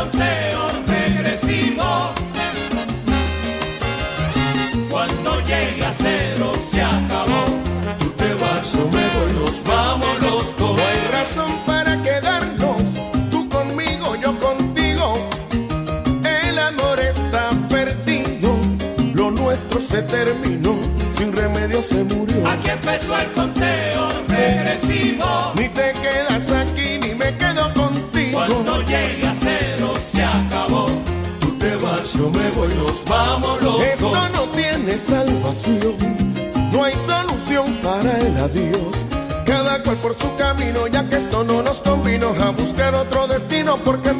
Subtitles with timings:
[0.00, 2.14] Conteo regresivo.
[4.88, 7.44] Cuando llegue a cero se acabó.
[7.98, 10.76] Tú te vas, yo me voy, nos vamos los dos.
[10.76, 12.82] No hay razón para quedarnos.
[13.30, 15.28] Tú conmigo, yo contigo.
[16.24, 18.56] El amor está perdido.
[19.14, 20.78] Lo nuestro se terminó.
[21.16, 22.46] Sin remedio se murió.
[22.48, 24.19] Aquí empezó el conteo
[32.62, 35.96] Esto no tiene salvación,
[36.72, 39.06] no hay solución para el adiós.
[39.46, 43.78] Cada cual por su camino, ya que esto no nos convino a buscar otro destino,
[43.82, 44.12] porque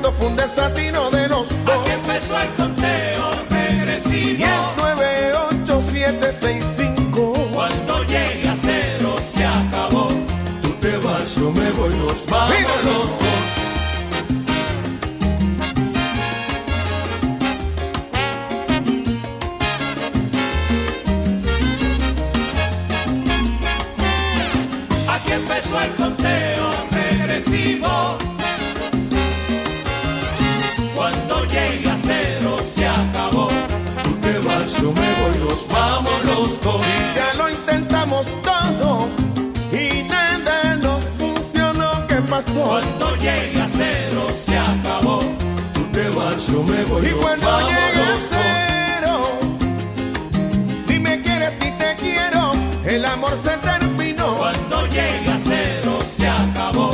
[46.50, 47.06] yo me voy.
[47.06, 48.20] Y cuando vamos llega dos.
[48.30, 49.22] cero,
[50.88, 52.52] ni me quieres ni te quiero,
[52.84, 54.36] el amor se terminó.
[54.36, 56.90] Cuando llegue a cero se acabó.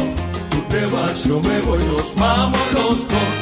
[0.51, 3.36] Tú te vas, yo me voy, nos vamos los dos.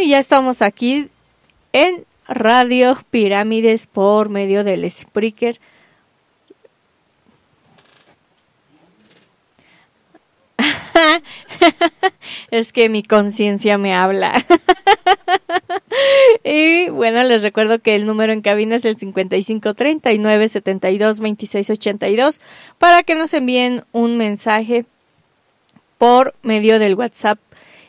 [0.00, 1.08] Y ya estamos aquí
[1.72, 5.58] en Radio Pirámides por medio del Spreaker.
[12.50, 14.32] es que mi conciencia me habla.
[16.44, 21.70] y bueno, les recuerdo que el número en cabina es el 55 39 72 26
[21.70, 22.40] 82
[22.78, 24.84] para que nos envíen un mensaje
[25.98, 27.38] por medio del WhatsApp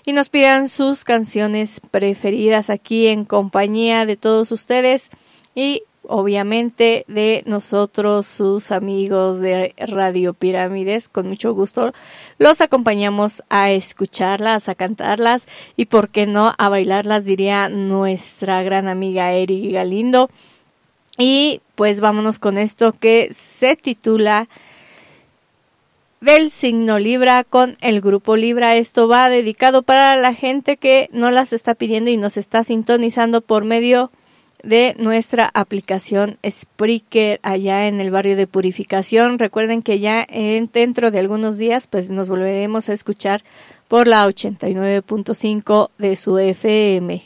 [0.08, 5.10] y nos pidan sus canciones preferidas aquí en compañía de todos ustedes
[5.54, 11.10] y obviamente de nosotros, sus amigos de Radio Pirámides.
[11.10, 11.94] Con mucho gusto
[12.38, 15.46] los acompañamos a escucharlas, a cantarlas
[15.76, 20.30] y, por qué no, a bailarlas, diría nuestra gran amiga Eri Galindo.
[21.18, 24.48] Y pues vámonos con esto que se titula
[26.22, 28.76] del signo Libra con el grupo Libra.
[28.76, 33.42] Esto va dedicado para la gente que no las está pidiendo y nos está sintonizando
[33.42, 34.12] por medio
[34.64, 39.40] de nuestra aplicación Spreaker allá en el barrio de Purificación.
[39.40, 43.44] Recuerden que ya en, dentro de algunos días pues nos volveremos a escuchar
[43.88, 47.24] por la 89.5 de su FM.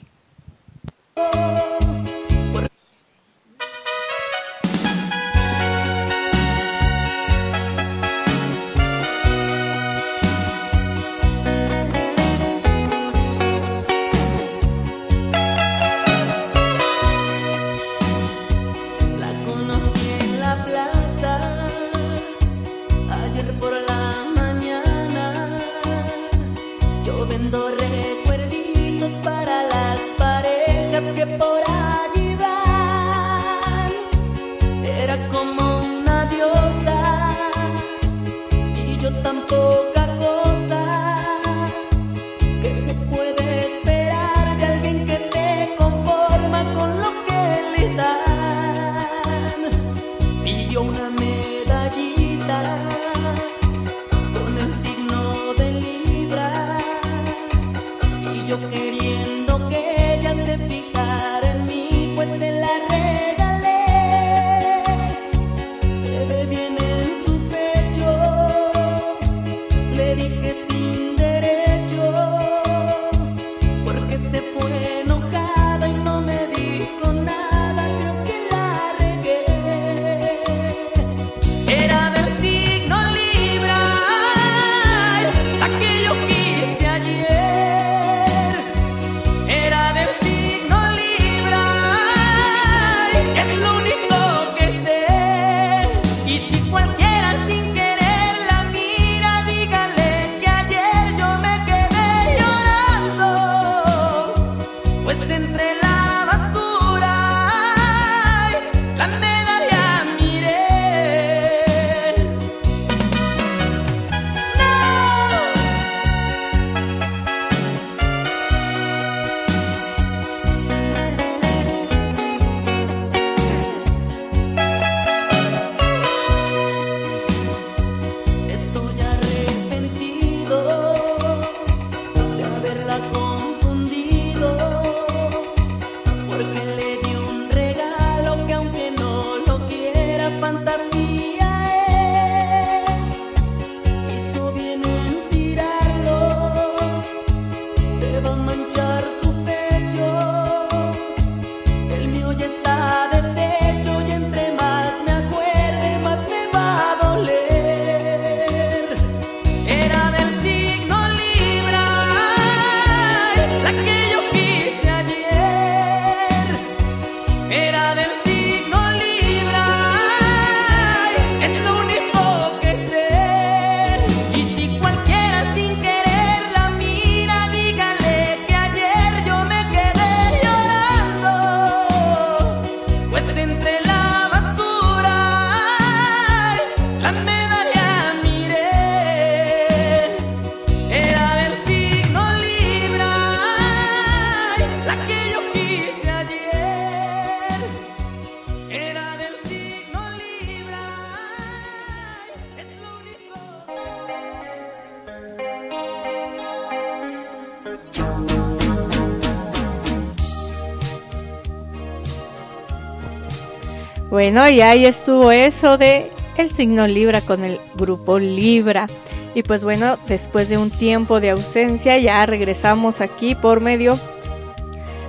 [214.22, 218.86] Bueno, y ahí estuvo eso de el signo Libra con el grupo Libra.
[219.34, 223.98] Y pues bueno, después de un tiempo de ausencia ya regresamos aquí por medio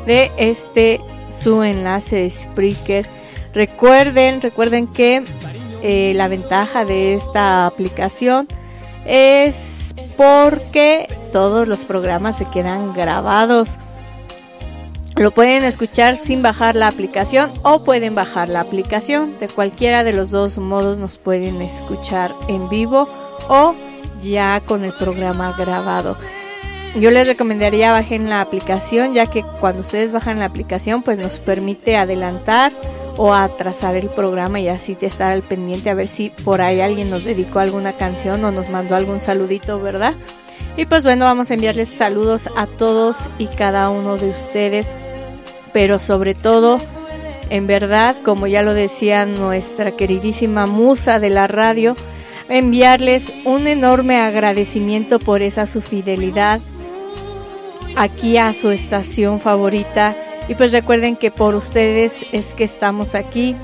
[0.06, 3.06] de este su enlace de Spreaker.
[3.52, 5.22] Recuerden, recuerden que
[5.82, 8.48] eh, la ventaja de esta aplicación
[9.04, 13.76] es porque todos los programas se quedan grabados.
[15.22, 19.38] Lo pueden escuchar sin bajar la aplicación o pueden bajar la aplicación.
[19.38, 23.08] De cualquiera de los dos modos nos pueden escuchar en vivo
[23.48, 23.72] o
[24.20, 26.16] ya con el programa grabado.
[26.96, 31.38] Yo les recomendaría bajen la aplicación ya que cuando ustedes bajan la aplicación pues nos
[31.38, 32.72] permite adelantar
[33.16, 37.10] o atrasar el programa y así estar al pendiente a ver si por ahí alguien
[37.10, 40.16] nos dedicó alguna canción o nos mandó algún saludito, ¿verdad?
[40.76, 44.94] Y pues bueno, vamos a enviarles saludos a todos y cada uno de ustedes,
[45.72, 46.80] pero sobre todo,
[47.50, 51.96] en verdad, como ya lo decía nuestra queridísima musa de la radio,
[52.48, 56.60] enviarles un enorme agradecimiento por esa su fidelidad
[57.96, 60.14] aquí a su estación favorita.
[60.48, 63.54] Y pues recuerden que por ustedes es que estamos aquí.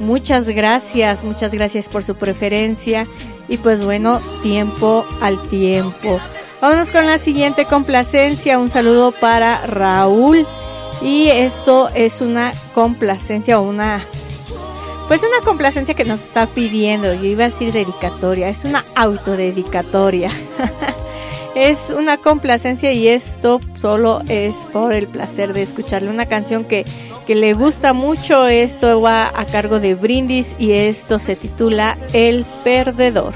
[0.00, 3.06] Muchas gracias, muchas gracias por su preferencia.
[3.48, 6.20] Y pues bueno, tiempo al tiempo.
[6.60, 8.58] Vámonos con la siguiente complacencia.
[8.58, 10.46] Un saludo para Raúl.
[11.02, 14.06] Y esto es una complacencia o una...
[15.06, 17.14] Pues una complacencia que nos está pidiendo.
[17.14, 18.48] Yo iba a decir dedicatoria.
[18.48, 20.30] Es una autodedicatoria.
[21.54, 26.84] es una complacencia y esto solo es por el placer de escucharle una canción que,
[27.26, 28.46] que le gusta mucho.
[28.46, 33.32] Esto va a cargo de Brindis y esto se titula El Perdedor.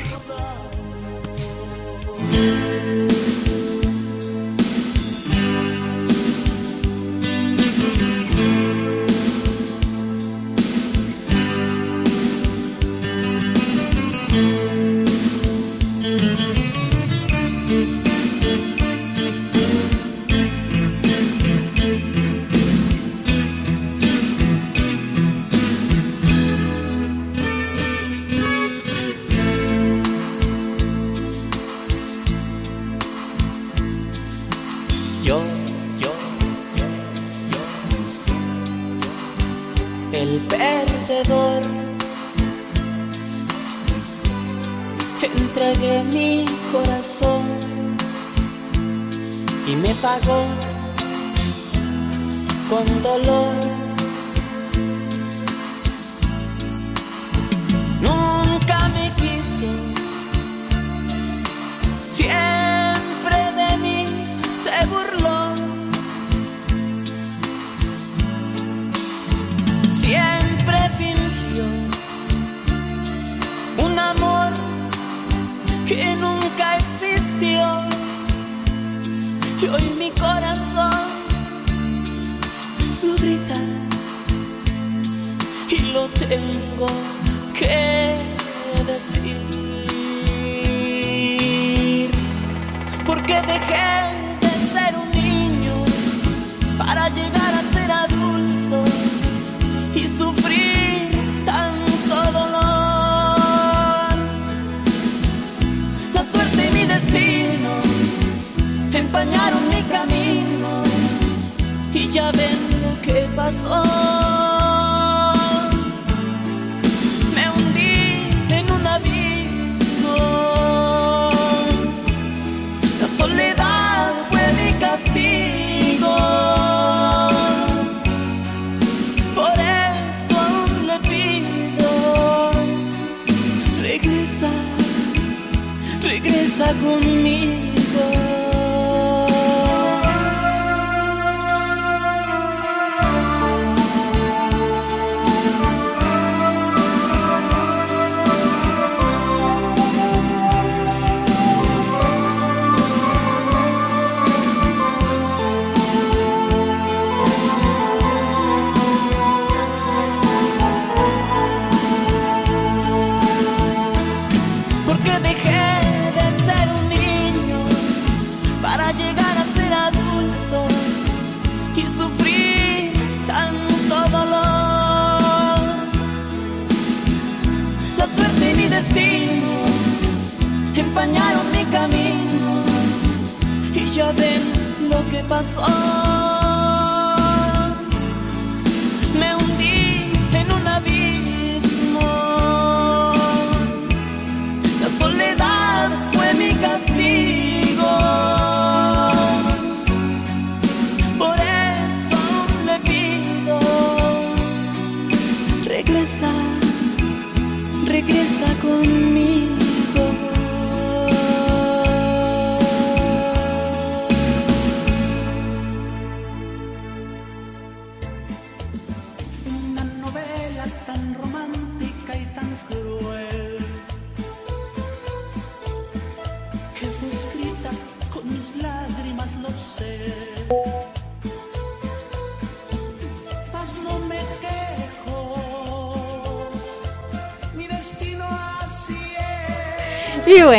[185.32, 186.22] Lo que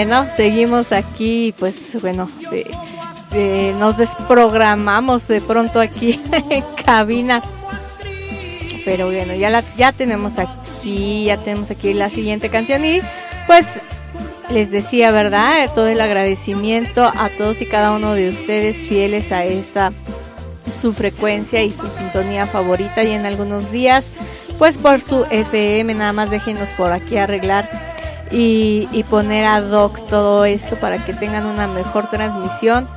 [0.06, 2.30] bueno, seguimos aquí, pues bueno,
[3.80, 7.42] nos desprogramamos de pronto aquí en cabina.
[8.84, 13.00] Pero bueno, ya, la, ya tenemos aquí, ya tenemos aquí la siguiente canción y
[13.48, 13.80] pues
[14.50, 15.72] les decía, ¿verdad?
[15.74, 19.94] Todo el agradecimiento a todos y cada uno de ustedes fieles a esta
[20.82, 24.18] su frecuencia y su sintonía favorita y en algunos días
[24.60, 27.93] pues por su FM nada más déjenos por aquí arreglar
[28.34, 32.88] y, poner ad hoc todo esto para que tengan una mejor transmisión.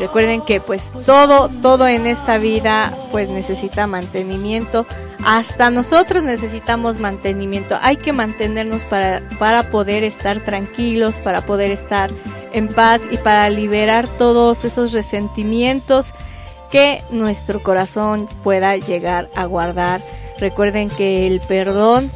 [0.00, 4.84] Recuerden que pues todo todo en esta vida pues necesita mantenimiento.
[5.24, 7.78] Hasta nosotros necesitamos mantenimiento.
[7.80, 12.10] Hay que mantenernos para para poder estar tranquilos para poder estar
[12.52, 16.12] en paz y para liberar todos esos resentimientos
[16.72, 20.02] que nuestro corazón pueda llegar a guardar.
[20.38, 22.10] Recuerden que el perdón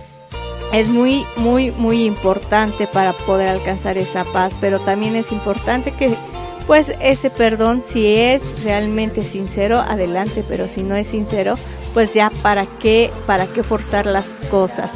[0.73, 6.15] es muy, muy, muy importante para poder alcanzar esa paz, pero también es importante que
[6.67, 11.57] pues ese perdón si es realmente sincero, adelante, pero si no es sincero,
[11.95, 14.93] pues ya para qué, para qué forzar las cosas.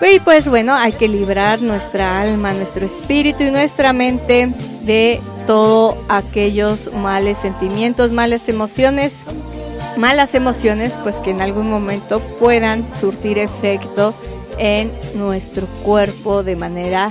[0.00, 4.48] Y pues bueno, hay que librar nuestra alma, nuestro espíritu y nuestra mente
[4.82, 9.24] de todos aquellos males sentimientos, malas emociones,
[9.96, 14.14] malas emociones, pues que en algún momento puedan surtir efecto
[14.58, 17.10] en nuestro cuerpo de manera,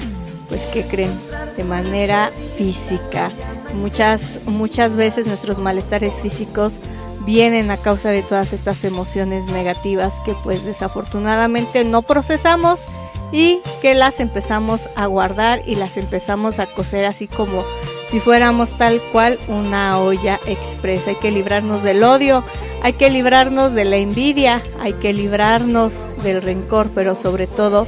[0.49, 1.12] pues que creen,
[1.58, 3.31] de manera física.
[3.73, 6.79] Muchas, muchas veces nuestros malestares físicos
[7.25, 12.86] vienen a causa de todas estas emociones negativas que pues desafortunadamente no procesamos
[13.31, 17.63] y que las empezamos a guardar y las empezamos a coser así como
[18.09, 21.11] si fuéramos tal cual una olla expresa.
[21.11, 22.43] Hay que librarnos del odio,
[22.81, 27.87] hay que librarnos de la envidia, hay que librarnos del rencor, pero sobre todo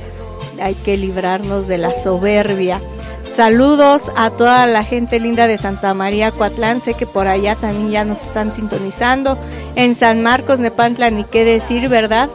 [0.61, 2.81] hay que librarnos de la soberbia.
[3.23, 7.91] Saludos a toda la gente linda de Santa María Coatlán, sé que por allá también
[7.91, 9.37] ya nos están sintonizando.
[9.75, 12.29] En San Marcos, Nepantla, ni qué decir, ¿verdad?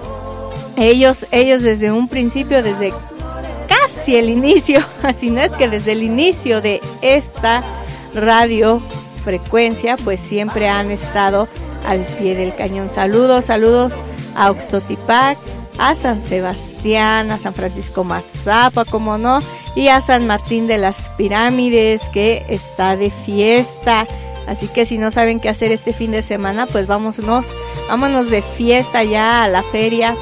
[0.76, 2.92] Ellos, ellos desde un principio, desde
[4.02, 7.62] casi el inicio, así no es que desde el inicio de esta
[8.12, 8.82] radio
[9.22, 11.46] frecuencia, pues siempre han estado
[11.86, 12.90] al pie del cañón.
[12.90, 13.92] Saludos, saludos
[14.34, 15.38] a Oxtotipac,
[15.78, 19.38] a San Sebastián, a San Francisco Mazapa, como no,
[19.76, 24.08] y a San Martín de las Pirámides, que está de fiesta.
[24.48, 27.46] Así que si no saben qué hacer este fin de semana, pues vámonos,
[27.88, 30.16] vámonos de fiesta ya a la feria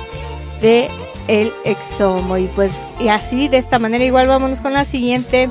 [0.61, 0.91] de
[1.31, 2.37] el Exomo.
[2.37, 5.49] Y pues, y así de esta manera, igual vámonos con la siguiente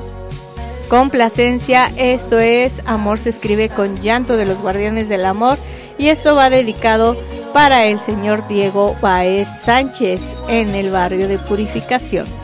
[0.88, 1.90] complacencia.
[1.96, 5.58] Esto es Amor se escribe con llanto de los guardianes del amor.
[5.98, 7.16] Y esto va dedicado
[7.52, 12.39] para el señor Diego Baez Sánchez en el barrio de Purificación.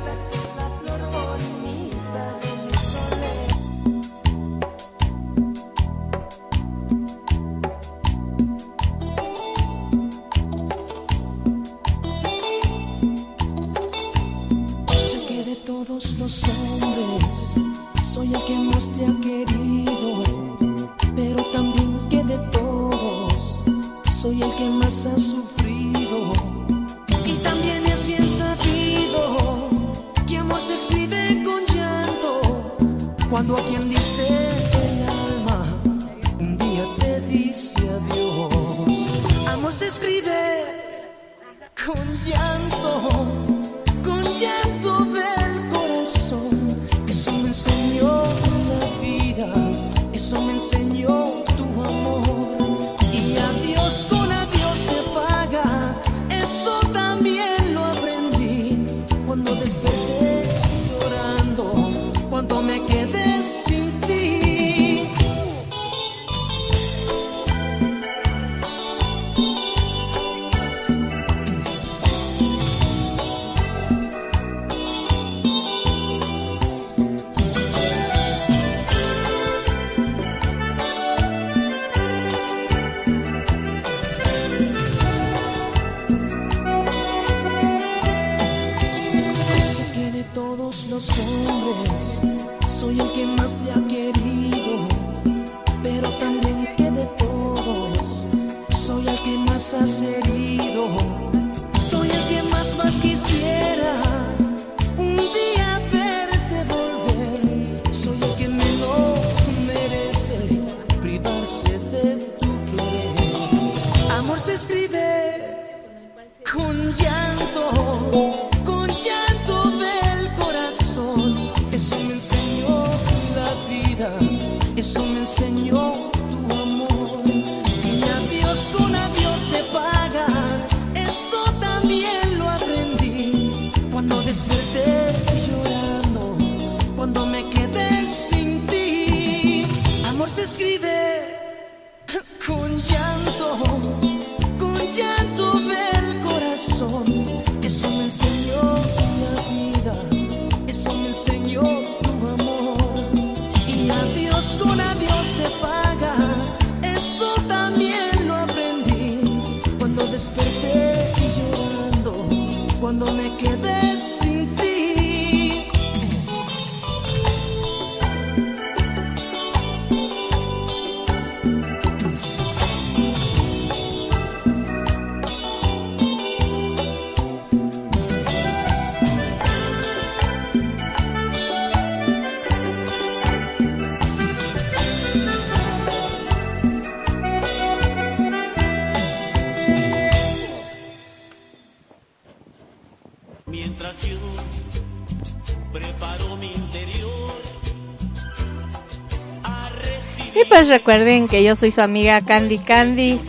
[200.65, 203.21] Recuerden que yo soy su amiga Candy Candy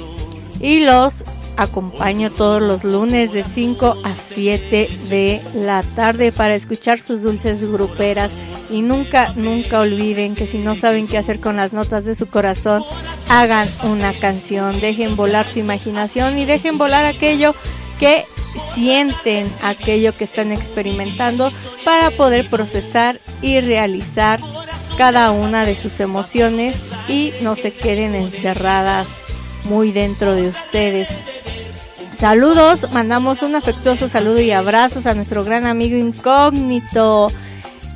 [0.61, 1.25] y los
[1.57, 7.69] acompaño todos los lunes de 5 a 7 de la tarde para escuchar sus dulces
[7.69, 8.31] gruperas.
[8.69, 12.27] Y nunca, nunca olviden que si no saben qué hacer con las notas de su
[12.27, 12.83] corazón,
[13.29, 17.55] hagan una canción, dejen volar su imaginación y dejen volar aquello
[17.99, 18.25] que
[18.73, 21.51] sienten, aquello que están experimentando
[21.83, 24.39] para poder procesar y realizar
[24.97, 29.07] cada una de sus emociones y no se queden encerradas
[29.65, 31.09] muy dentro de ustedes.
[32.13, 37.31] Saludos, mandamos un afectuoso saludo y abrazos a nuestro gran amigo incógnito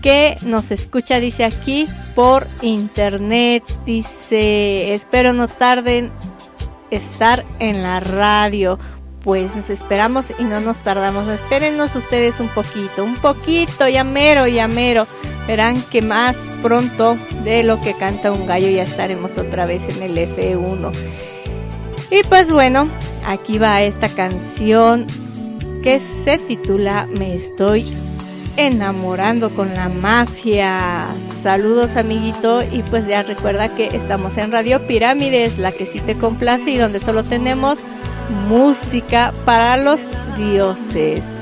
[0.01, 3.63] que nos escucha, dice aquí, por internet.
[3.85, 6.11] Dice, espero no tarden
[6.89, 8.79] estar en la radio.
[9.23, 11.27] Pues nos esperamos y no nos tardamos.
[11.27, 15.07] Espérennos ustedes un poquito, un poquito, ya mero, ya mero.
[15.47, 20.03] Verán que más pronto de lo que canta un gallo ya estaremos otra vez en
[20.03, 20.91] el F1.
[22.09, 22.89] Y pues bueno,
[23.25, 25.07] aquí va esta canción
[25.81, 27.85] que se titula Me estoy
[28.57, 31.07] enamorando con la mafia.
[31.33, 36.15] Saludos amiguito y pues ya recuerda que estamos en Radio Pirámides, la que sí te
[36.15, 37.79] complace y donde solo tenemos
[38.47, 40.01] música para los
[40.37, 41.41] dioses.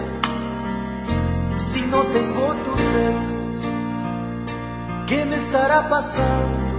[1.61, 3.31] si no tengo tus besos.
[5.07, 6.71] ¿Qué me estará pasando?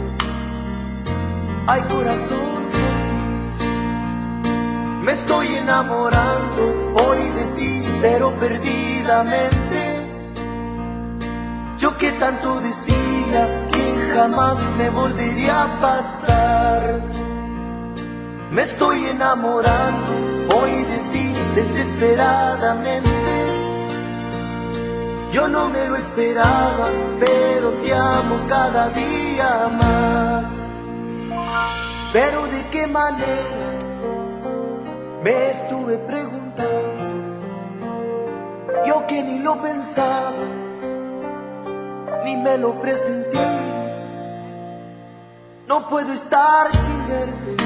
[1.68, 3.66] Hay corazón ti.
[5.05, 6.62] Me estoy enamorando
[7.05, 9.81] hoy de ti, pero perdidamente.
[11.79, 17.03] Yo que tanto decía que jamás me volvería a pasar.
[18.51, 20.12] Me estoy enamorando
[20.57, 23.21] hoy de ti desesperadamente.
[25.33, 30.45] Yo no me lo esperaba, pero te amo cada día más.
[32.12, 33.79] Pero de qué manera
[35.25, 37.05] me estuve preguntando,
[38.87, 40.45] yo que ni lo pensaba,
[42.25, 43.38] ni me lo presentí.
[45.66, 47.57] No puedo estar sin verte,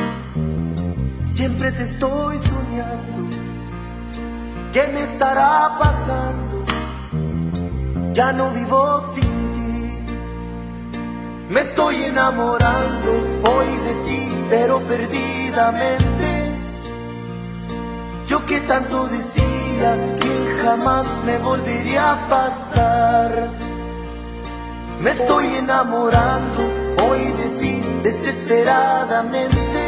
[1.25, 3.37] siempre te estoy soñando.
[4.73, 6.56] ¿Qué me estará pasando?
[8.17, 10.15] Ya no vivo sin ti.
[11.51, 13.11] Me estoy enamorando
[13.45, 16.29] hoy de ti, pero perdidamente.
[18.27, 23.51] Yo que tanto decía que jamás me volvería a pasar.
[24.99, 26.63] Me estoy enamorando
[27.07, 29.83] hoy de ti desesperadamente.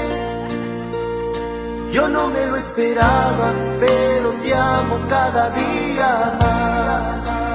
[1.92, 7.47] Yo no me lo esperaba, pero te amo cada día más.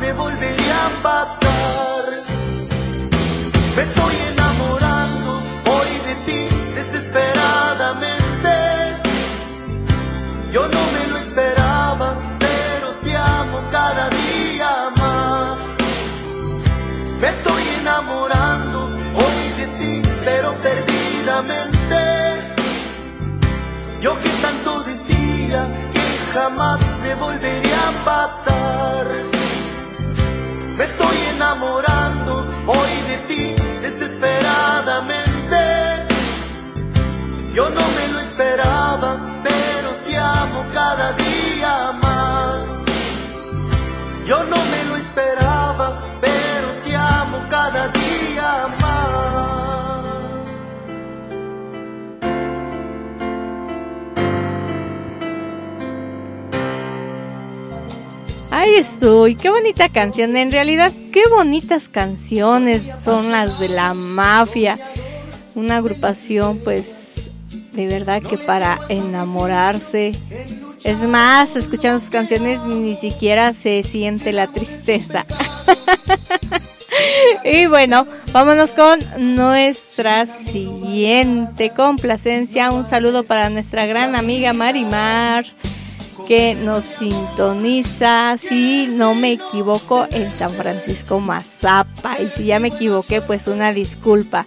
[0.00, 2.04] Me volvería a pasar.
[3.76, 5.30] Me estoy enamorando
[5.74, 6.40] hoy de ti
[6.74, 8.54] desesperadamente.
[10.52, 15.58] Yo no me lo esperaba, pero te amo cada día más.
[17.20, 18.78] Me estoy enamorando
[19.24, 22.00] hoy de ti, pero perdidamente.
[24.00, 26.00] Yo que tanto decía que
[26.34, 29.06] jamás me volvería a pasar.
[30.76, 32.32] Me estoy enamorando
[32.66, 33.42] hoy de ti
[33.86, 35.60] desesperadamente.
[37.52, 39.10] Yo no me lo esperaba,
[39.42, 42.60] pero te amo cada día más.
[44.24, 45.86] Yo no me lo esperaba,
[46.20, 48.79] pero te amo cada día más.
[58.52, 60.36] Ahí estoy, qué bonita canción.
[60.36, 64.76] En realidad, qué bonitas canciones son las de la mafia.
[65.54, 67.30] Una agrupación, pues,
[67.72, 70.12] de verdad que para enamorarse.
[70.82, 75.26] Es más, escuchando sus canciones ni siquiera se siente la tristeza.
[77.44, 78.98] y bueno, vámonos con
[79.36, 82.72] nuestra siguiente complacencia.
[82.72, 85.44] Un saludo para nuestra gran amiga Marimar
[86.30, 92.22] que nos sintoniza, si no me equivoco, en San Francisco Mazapa.
[92.22, 94.46] Y si ya me equivoqué, pues una disculpa.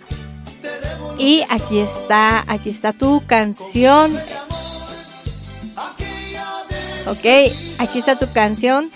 [1.19, 4.17] Y aquí está, aquí está tu canción.
[7.05, 8.89] Ok, aquí está tu canción.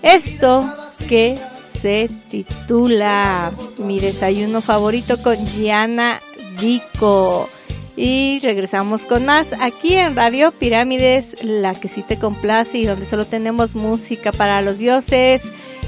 [0.00, 0.64] Esto
[1.10, 1.38] que
[1.74, 6.20] se titula Mi desayuno favorito con Gianna
[6.58, 7.50] Rico.
[7.96, 13.06] Y regresamos con más aquí en Radio Pirámides, la que sí te complace y donde
[13.06, 15.42] solo tenemos música para los dioses.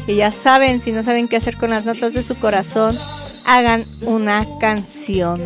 [0.07, 2.95] Y ya saben, si no saben qué hacer con las notas de su corazón,
[3.47, 5.41] hagan una canción.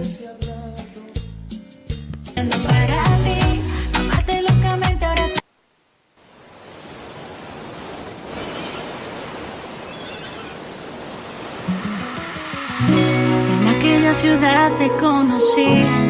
[12.88, 16.05] En aquella ciudad te conocí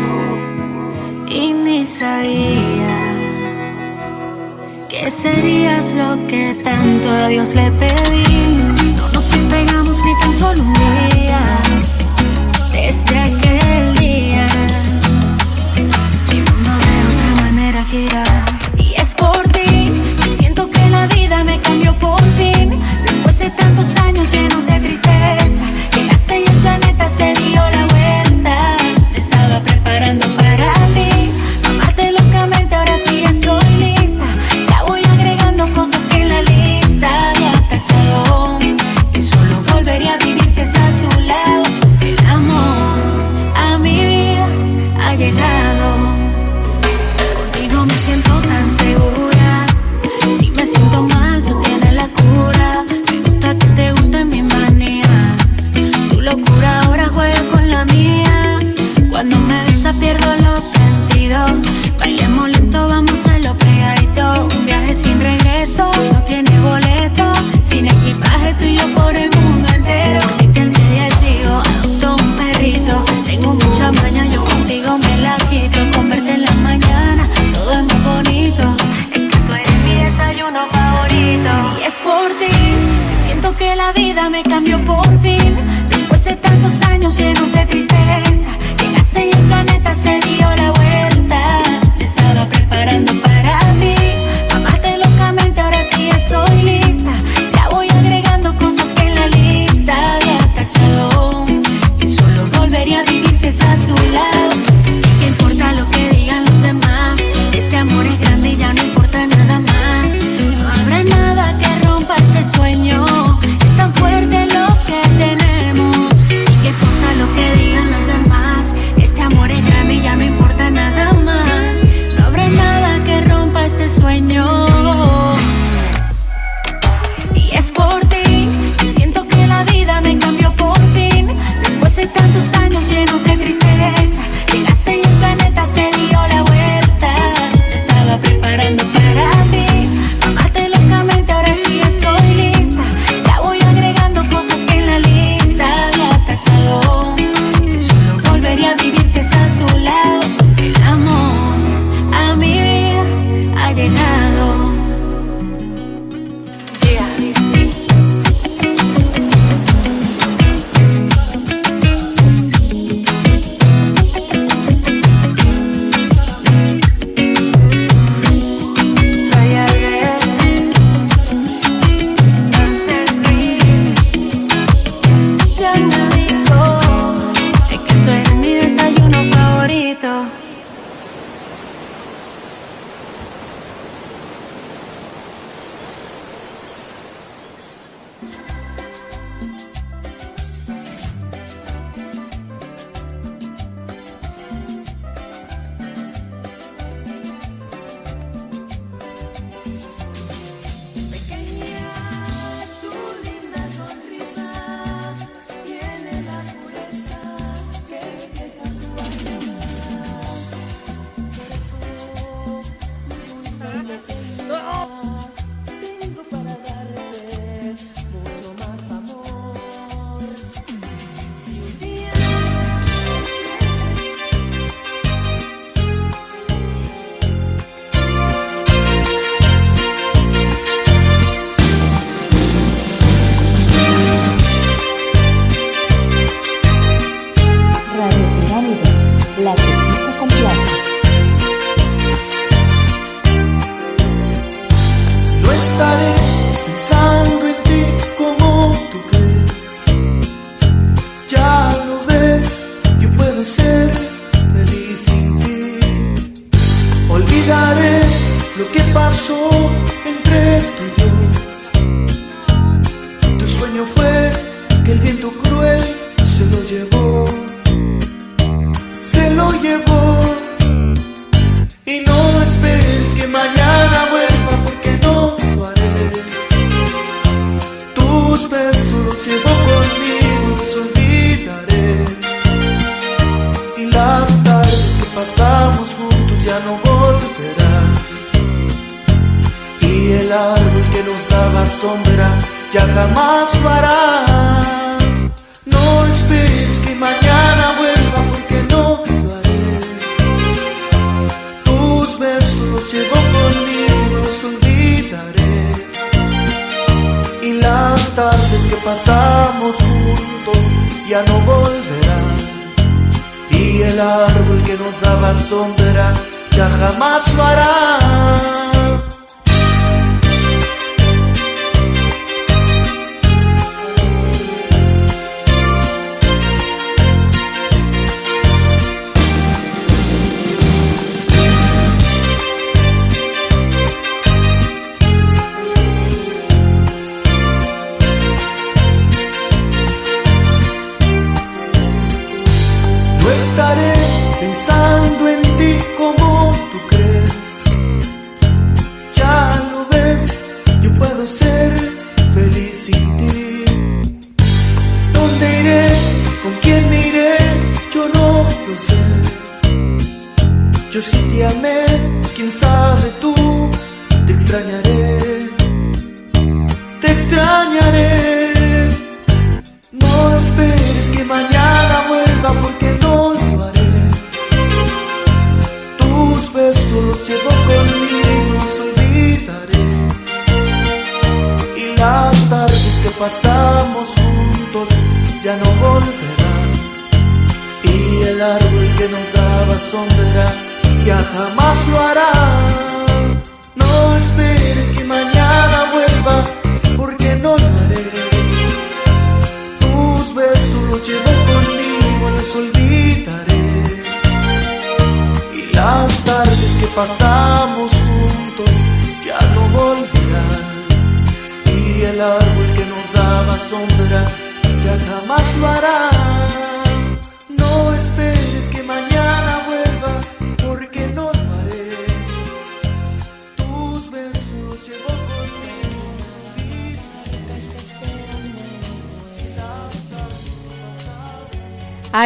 [1.29, 2.97] y ni sabía
[4.89, 8.95] que serías lo que tanto a Dios le pedí.
[8.97, 11.41] No nos despegamos ni tan solo un día
[12.73, 14.47] desde aquel día.
[16.29, 18.25] Mi mundo de otra manera gira
[18.77, 19.91] y es por ti.
[20.27, 22.79] Y siento que la vida me cambió por fin.
[23.05, 24.33] Después de tantos años
[84.75, 85.57] por fin.
[85.89, 88.51] Después de tantos años llenos de tristeza,
[88.83, 90.56] llegaste y el planeta se dio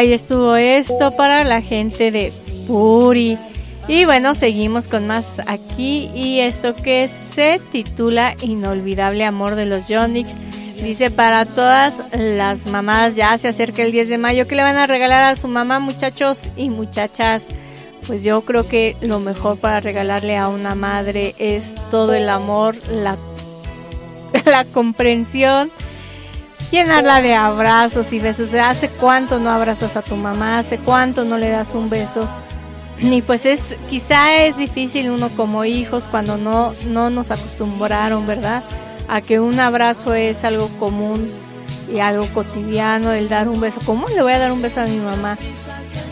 [0.00, 2.32] Ahí estuvo esto para la gente de
[2.66, 3.36] Puri.
[3.86, 9.88] Y bueno, seguimos con más aquí y esto que se titula Inolvidable Amor de los
[9.88, 10.30] Yonix.
[10.82, 14.78] Dice para todas las mamás, ya se acerca el 10 de mayo, ¿qué le van
[14.78, 17.48] a regalar a su mamá muchachos y muchachas?
[18.06, 22.74] Pues yo creo que lo mejor para regalarle a una madre es todo el amor,
[22.90, 23.18] la,
[24.46, 25.70] la comprensión
[26.70, 28.54] llenarla de abrazos y besos.
[28.54, 30.58] ¿Hace cuánto no abrazas a tu mamá?
[30.58, 32.28] ¿Hace cuánto no le das un beso?
[32.98, 38.62] Y pues es, quizá es difícil uno como hijos cuando no, no nos acostumbraron, ¿verdad?
[39.08, 41.30] A que un abrazo es algo común
[41.92, 43.80] y algo cotidiano, el dar un beso.
[43.86, 45.38] ¿Cómo le voy a dar un beso a mi mamá?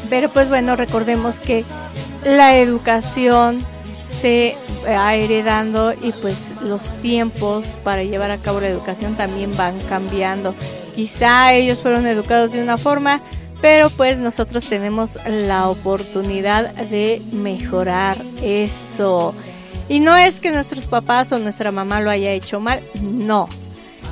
[0.09, 1.65] Pero pues bueno, recordemos que
[2.25, 3.59] la educación
[4.21, 4.57] se
[4.87, 10.55] va heredando y pues los tiempos para llevar a cabo la educación también van cambiando.
[10.95, 13.23] Quizá ellos fueron educados de una forma,
[13.61, 19.35] pero pues nosotros tenemos la oportunidad de mejorar eso.
[19.89, 23.49] Y no es que nuestros papás o nuestra mamá lo haya hecho mal, no.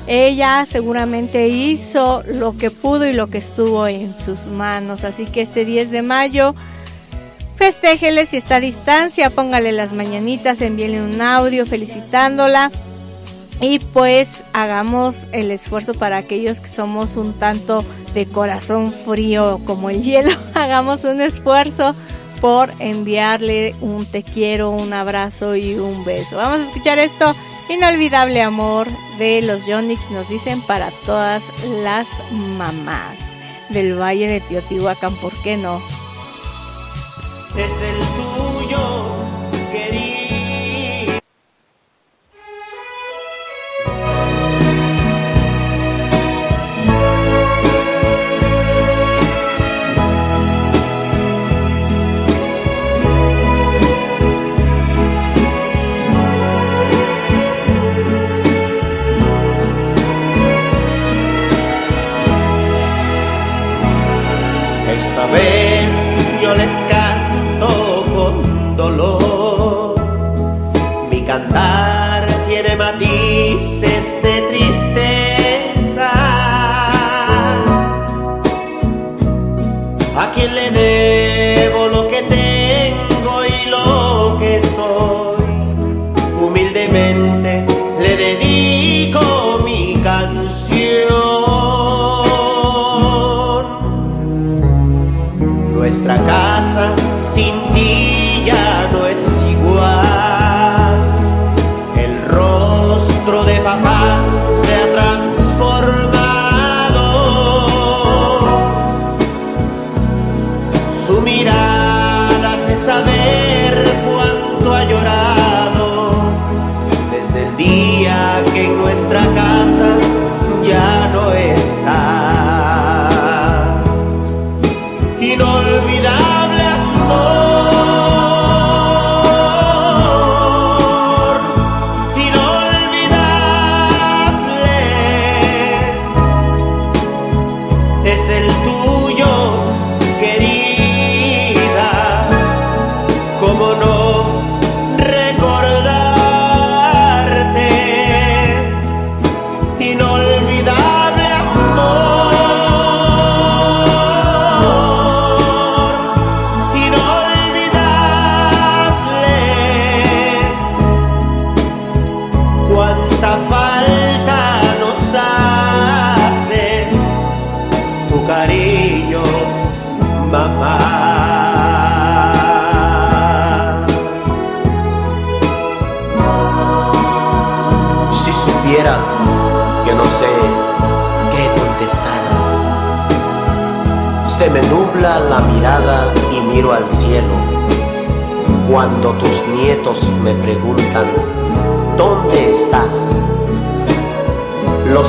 [0.07, 5.03] Ella seguramente hizo lo que pudo y lo que estuvo en sus manos.
[5.05, 6.55] Así que este 10 de mayo,
[7.57, 12.71] festéjele si está a distancia, póngale las mañanitas, envíele un audio felicitándola.
[13.61, 19.89] Y pues hagamos el esfuerzo para aquellos que somos un tanto de corazón frío como
[19.89, 20.31] el hielo.
[20.55, 21.95] hagamos un esfuerzo
[22.41, 26.37] por enviarle un te quiero, un abrazo y un beso.
[26.37, 27.35] Vamos a escuchar esto.
[27.69, 28.87] Inolvidable amor
[29.19, 31.43] de los Yonix nos dicen para todas
[31.83, 33.19] las mamás
[33.71, 35.83] del Valle de Teotihuacán, ¿por qué no?
[37.55, 38.16] Es el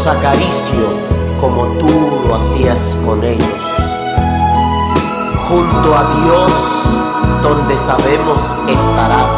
[0.10, 0.88] Acaricio
[1.41, 3.64] como tú lo hacías con ellos.
[5.49, 6.51] Junto a Dios,
[7.43, 9.38] donde sabemos estarás.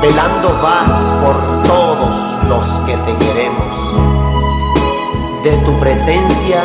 [0.00, 1.36] Velando vas por
[1.68, 3.76] todos los que te queremos.
[5.42, 6.62] De tu presencia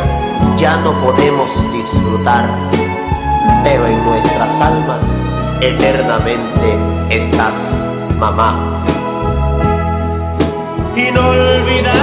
[0.56, 2.48] ya no podemos disfrutar,
[3.64, 5.20] pero en nuestras almas
[5.60, 6.78] eternamente
[7.10, 7.82] estás,
[8.20, 8.54] mamá.
[10.94, 11.95] Inolvidable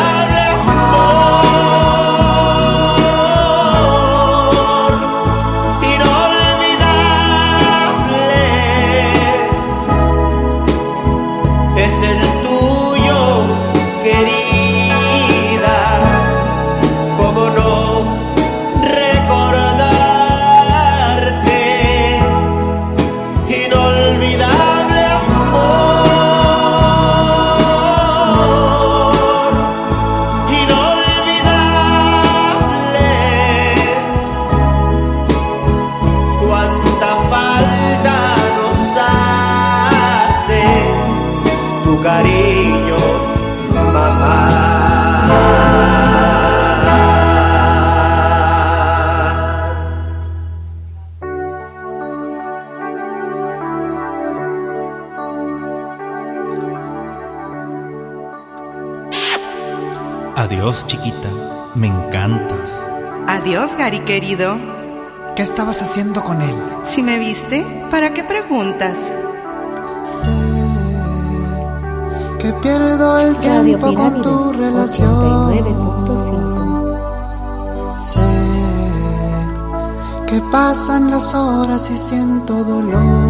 [63.78, 64.55] Gary querido.
[65.36, 66.55] ¿Qué estabas haciendo con él?
[66.84, 68.97] Si me viste, ¿para qué preguntas?
[72.39, 75.53] Que pierdo el tiempo con tu relación.
[78.03, 78.19] Sé
[80.28, 83.22] que pasan las horas y siento dolor.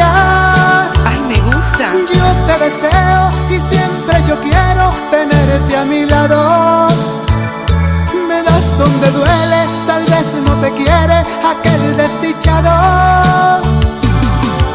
[0.00, 1.92] Ay, me gusta.
[2.12, 6.88] Yo te deseo y siempre yo quiero tenerte a mi lado.
[8.28, 11.18] Me das donde duele, tal vez no te quiere
[11.52, 12.74] aquel desdichado.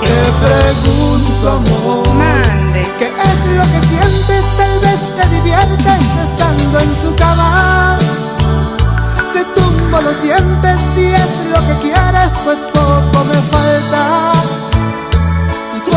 [0.01, 2.84] Te pregunto amor, Mande.
[2.97, 4.43] ¿qué es lo que sientes?
[4.57, 7.97] Tal vez te diviertes estando en su cama.
[9.34, 14.59] Te tumbo los dientes si es lo que quieres, pues poco me falta.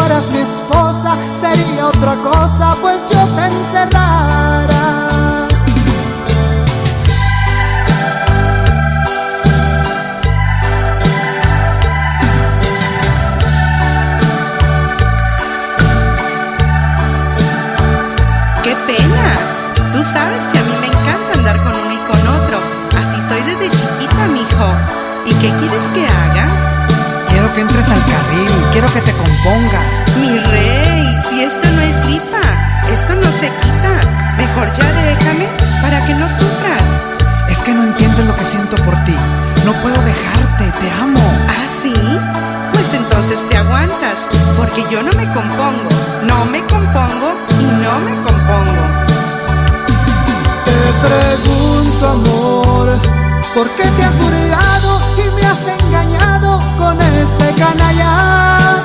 [0.02, 5.11] Fueras mi esposa sería otra cosa, pues yo te encerrara.
[44.92, 45.88] Yo no me compongo,
[46.24, 47.28] no me compongo
[47.58, 48.82] y no me compongo.
[50.66, 52.88] Te pregunto amor,
[53.54, 58.80] ¿por qué te has burlado y me has engañado con ese canalla?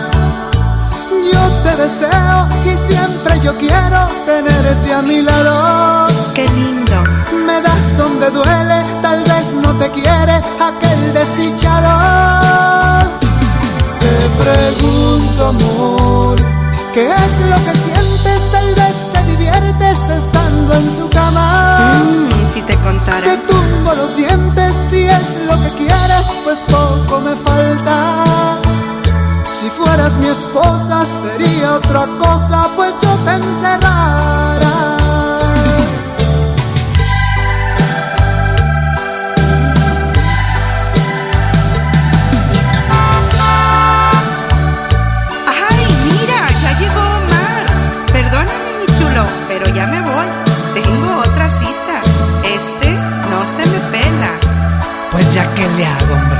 [1.34, 6.06] Yo te deseo y siempre yo quiero tenerte a mi lado.
[6.34, 7.04] ¡Qué lindo!
[7.46, 10.36] Me das donde duele, tal vez no te quiere
[10.70, 12.87] aquel desdichado.
[14.28, 16.36] Te pregunto amor,
[16.94, 18.52] ¿qué es lo que sientes?
[18.52, 21.92] Tal vez te diviertes estando en su cama.
[21.94, 23.24] Mm, si te contara.
[23.24, 28.26] Te tumbo los dientes si es lo que quieres, pues poco me falta.
[29.60, 34.57] Si fueras mi esposa sería otra cosa, pues yo te encerrara.
[55.56, 56.38] Que le hago, hombre.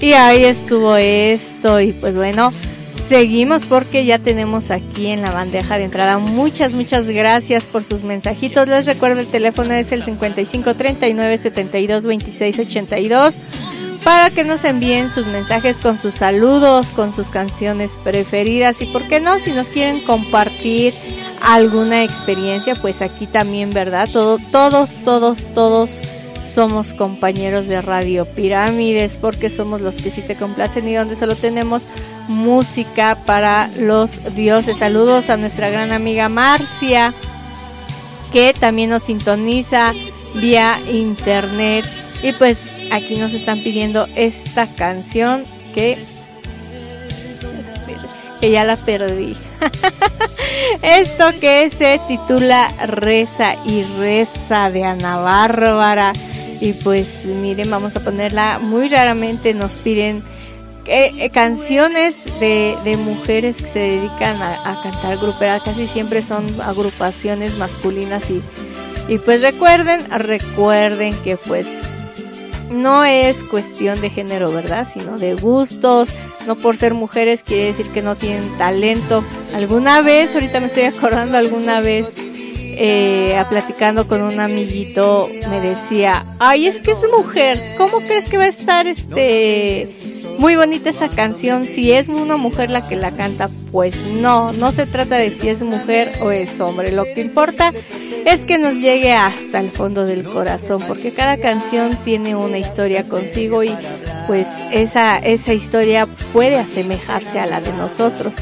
[0.00, 2.52] Y ahí estuvo esto y pues bueno,
[2.92, 6.18] seguimos porque ya tenemos aquí en la bandeja de entrada.
[6.18, 8.68] Muchas, muchas gracias por sus mensajitos.
[8.68, 13.34] Les recuerdo el teléfono es el 55 39 72 26 82
[14.08, 19.06] para que nos envíen sus mensajes con sus saludos, con sus canciones preferidas y por
[19.06, 20.94] qué no, si nos quieren compartir
[21.42, 24.08] alguna experiencia, pues aquí también, ¿verdad?
[24.10, 26.00] Todo, todos, todos, todos
[26.42, 31.36] somos compañeros de Radio Pirámides porque somos los que sí te complacen y donde solo
[31.36, 31.82] tenemos
[32.28, 34.78] música para los dioses.
[34.78, 37.12] Saludos a nuestra gran amiga Marcia
[38.32, 39.92] que también nos sintoniza
[40.34, 41.84] vía internet
[42.22, 45.98] y pues aquí nos están pidiendo esta canción que
[48.40, 49.36] que ya la perdí.
[50.82, 56.12] Esto que se titula Reza y Reza de Ana Bárbara.
[56.60, 59.54] Y pues miren, vamos a ponerla muy raramente.
[59.54, 60.22] Nos piden
[60.86, 65.60] eh, eh, canciones de, de mujeres que se dedican a, cantar grupera.
[65.60, 68.30] Casi siempre son agrupaciones masculinas.
[68.30, 68.42] Y,
[69.08, 71.68] y pues recuerden, recuerden que pues
[72.70, 74.86] no es cuestión de género, ¿verdad?
[74.90, 76.10] Sino de gustos.
[76.46, 79.22] No por ser mujeres quiere decir que no tienen talento.
[79.54, 82.14] Alguna vez, ahorita me estoy acordando, alguna vez
[82.80, 88.38] eh, platicando con un amiguito me decía, ay, es que es mujer, ¿cómo crees que
[88.38, 89.96] va a estar este
[90.38, 93.48] muy bonita esa canción si es una mujer la que la canta?
[93.72, 97.72] Pues no, no se trata de si es mujer o es hombre, lo que importa
[98.24, 103.02] es que nos llegue hasta el fondo del corazón, porque cada canción tiene una historia
[103.02, 103.74] consigo y
[104.28, 108.34] pues esa, esa historia puede asemejarse a la de nosotros.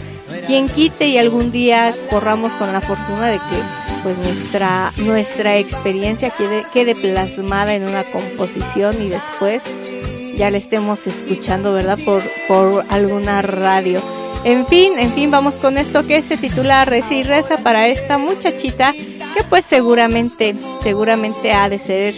[0.47, 6.31] Quien quite y algún día corramos con la fortuna de que pues nuestra, nuestra experiencia
[6.31, 9.65] quede, quede plasmada en una composición y después
[10.37, 11.99] ya la estemos escuchando, ¿verdad?
[12.05, 14.01] Por, por alguna radio.
[14.45, 18.17] En fin, en fin, vamos con esto que se titula Reza y Reza para esta
[18.17, 20.55] muchachita que pues seguramente,
[20.85, 22.15] seguramente ha de ser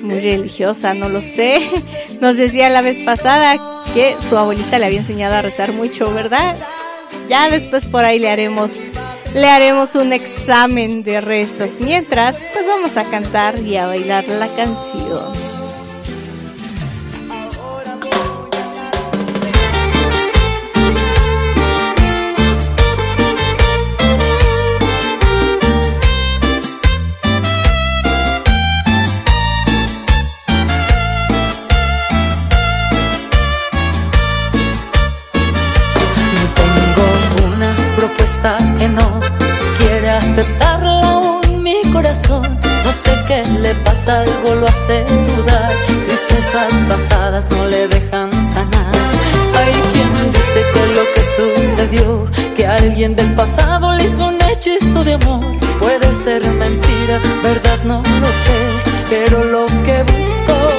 [0.00, 1.60] muy religiosa, no lo sé.
[2.20, 3.56] Nos decía la vez pasada
[3.94, 6.56] que su abuelita le había enseñado a rezar mucho, ¿verdad?
[7.28, 8.74] Ya después por ahí le haremos
[9.34, 11.80] le haremos un examen de rezos.
[11.80, 15.51] Mientras, pues vamos a cantar y a bailar la canción.
[44.08, 45.04] Algo lo hace
[45.36, 45.72] dudar.
[46.04, 48.92] Tristezas pasadas no le dejan sanar.
[49.58, 55.04] Hay quien dice que lo que sucedió, que alguien del pasado le hizo un hechizo
[55.04, 55.44] de amor.
[55.78, 58.60] Puede ser mentira, verdad no lo sé,
[59.10, 60.71] pero lo que busco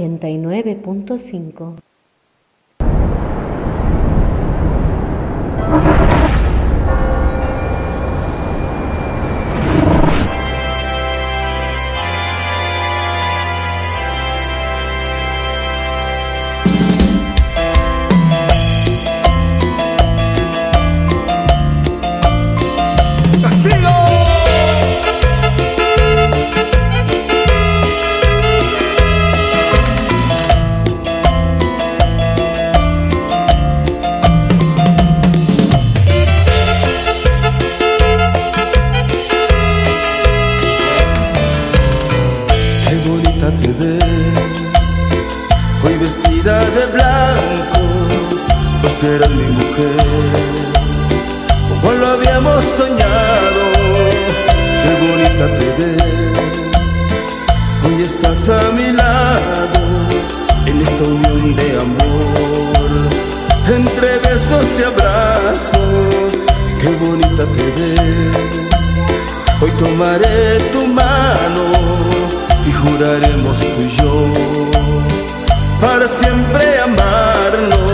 [0.00, 1.89] 89.5.
[55.40, 56.02] bonita te ves,
[57.84, 59.80] hoy está estás a mi lado
[60.66, 63.10] en esta unión de amor.
[63.66, 66.34] Entre besos y abrazos,
[66.80, 68.36] qué bonita te ves.
[69.62, 71.64] Hoy tomaré tu mano
[72.66, 74.32] y juraremos tú y yo
[75.80, 77.89] para siempre amarnos.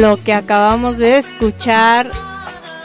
[0.00, 2.10] Lo que acabamos de escuchar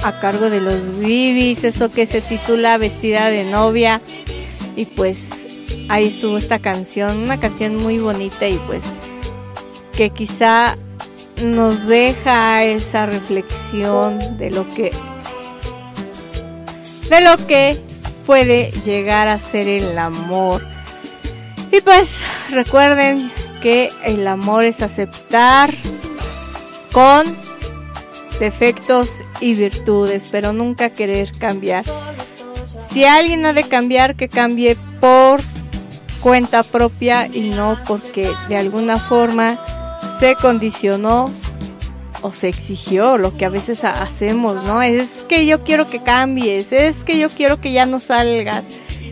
[0.03, 4.01] a cargo de los Bibis, eso que se titula Vestida de novia.
[4.75, 5.47] Y pues
[5.89, 8.83] ahí estuvo esta canción, una canción muy bonita y pues
[9.95, 10.75] que quizá
[11.45, 14.91] nos deja esa reflexión de lo que
[17.09, 17.79] de lo que
[18.25, 20.65] puede llegar a ser el amor.
[21.71, 22.17] Y pues
[22.49, 25.69] recuerden que el amor es aceptar
[26.93, 27.25] con
[28.39, 31.83] defectos y virtudes, pero nunca querer cambiar.
[32.81, 35.41] Si alguien ha de cambiar, que cambie por
[36.21, 39.57] cuenta propia y no porque de alguna forma
[40.19, 41.31] se condicionó
[42.21, 44.81] o se exigió lo que a veces ha- hacemos, ¿no?
[44.81, 48.65] Es que yo quiero que cambies, es que yo quiero que ya no salgas.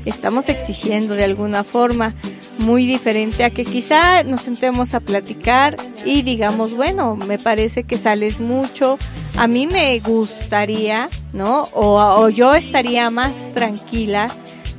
[0.06, 2.16] Estamos exigiendo de alguna forma
[2.62, 7.98] muy diferente a que quizá nos sentemos a platicar y digamos, bueno, me parece que
[7.98, 8.98] sales mucho,
[9.38, 11.64] a mí me gustaría, ¿no?
[11.74, 14.28] O, o yo estaría más tranquila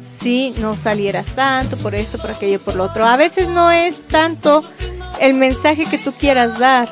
[0.02, 3.04] si no salieras tanto por esto, por aquello, por lo otro.
[3.04, 4.62] A veces no es tanto
[5.20, 6.88] el mensaje que tú quieras dar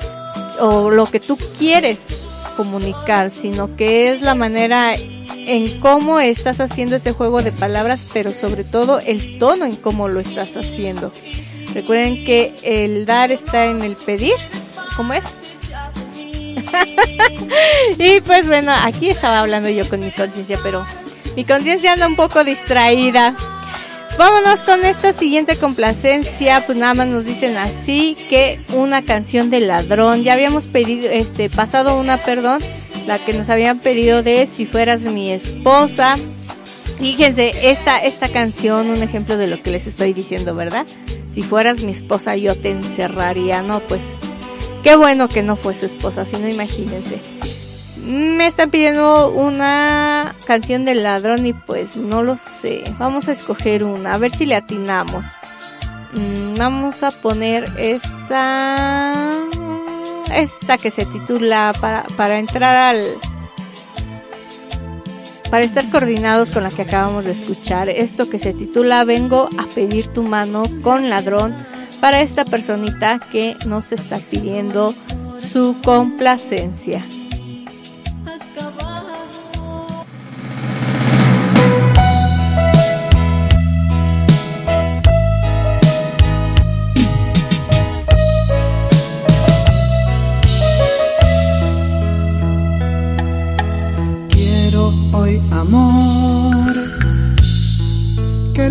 [0.60, 2.19] o lo que tú quieres
[2.50, 8.32] comunicar, sino que es la manera en cómo estás haciendo ese juego de palabras, pero
[8.32, 11.12] sobre todo el tono en cómo lo estás haciendo.
[11.74, 14.34] Recuerden que el dar está en el pedir,
[14.96, 15.24] ¿cómo es?
[17.98, 20.84] y pues bueno, aquí estaba hablando yo con mi conciencia, pero
[21.36, 23.34] mi conciencia anda un poco distraída.
[24.18, 29.60] Vámonos con esta siguiente complacencia, pues nada más nos dicen así que una canción de
[29.60, 30.22] ladrón.
[30.22, 32.60] Ya habíamos pedido, este, pasado una, perdón,
[33.06, 36.16] la que nos habían pedido de Si fueras mi esposa.
[36.98, 40.86] Fíjense, esta, esta canción, un ejemplo de lo que les estoy diciendo, ¿verdad?
[41.32, 44.16] Si fueras mi esposa yo te encerraría, no, pues
[44.82, 47.18] qué bueno que no fue su esposa, si no imagínense.
[48.06, 52.84] Me están pidiendo una canción del ladrón y pues no lo sé.
[52.98, 55.26] Vamos a escoger una, a ver si le atinamos.
[56.12, 59.30] Mm, Vamos a poner esta.
[60.34, 63.16] Esta que se titula para, para entrar al.
[65.50, 67.88] Para estar coordinados con la que acabamos de escuchar.
[67.88, 71.54] Esto que se titula Vengo a pedir tu mano con ladrón.
[72.00, 74.94] Para esta personita que nos está pidiendo
[75.52, 77.04] su complacencia.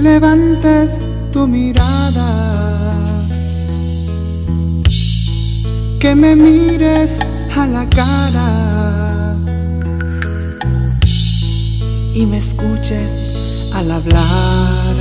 [0.02, 2.30] Levantes tu mirada,
[6.00, 7.12] que me mires
[7.56, 9.36] a la cara
[12.14, 14.96] y me escuches al hablar.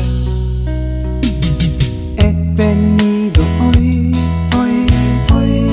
[2.16, 4.12] He venido hoy,
[4.58, 4.86] hoy,
[5.34, 5.66] hoy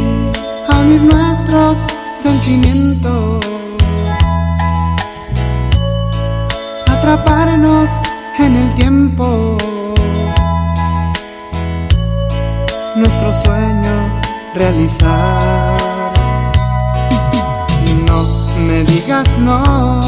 [0.69, 1.77] a unir nuestros
[2.21, 3.45] sentimientos,
[6.87, 7.89] atraparnos
[8.39, 9.57] en el tiempo,
[12.95, 14.21] nuestro sueño
[14.53, 15.77] realizar.
[18.07, 18.23] No
[18.67, 20.01] me digas no,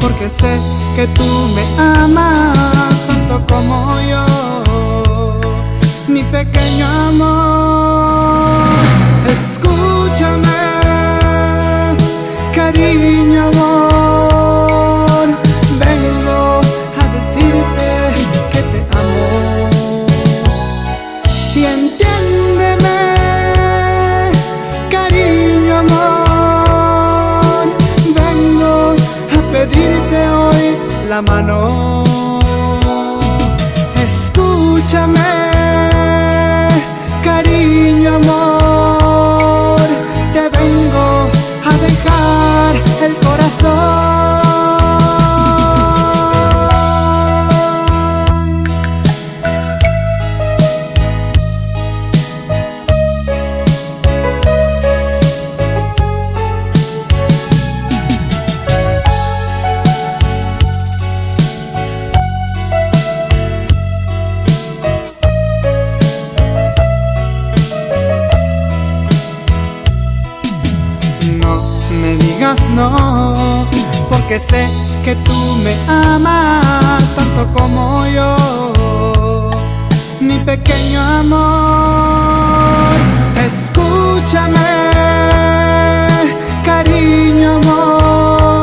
[0.00, 0.58] porque sé
[0.96, 5.38] que tú me amas tanto como yo,
[6.06, 8.68] mi pequeño amor.
[9.26, 10.60] Escúchame,
[12.54, 13.97] cariño amor,
[31.18, 31.87] la mano.
[74.28, 74.68] Porque sé
[75.06, 79.50] que tú me amas tanto como yo,
[80.20, 82.94] mi pequeño amor.
[83.46, 84.58] Escúchame,
[86.62, 88.57] cariño amor,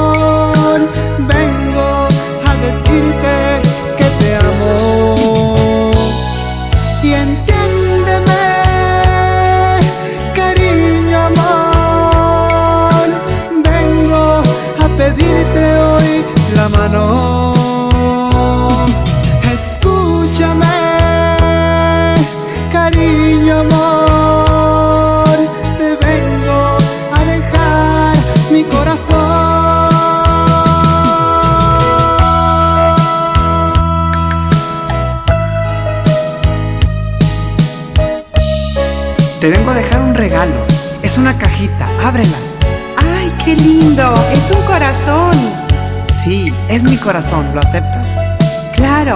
[39.39, 40.53] Te vengo a dejar un regalo.
[41.03, 42.37] Es una cajita, ábrela.
[42.97, 44.13] ¡Ay, qué lindo!
[44.33, 45.31] Es un corazón.
[46.23, 48.07] Sí, es mi corazón, ¿lo aceptas?
[48.75, 49.13] Claro.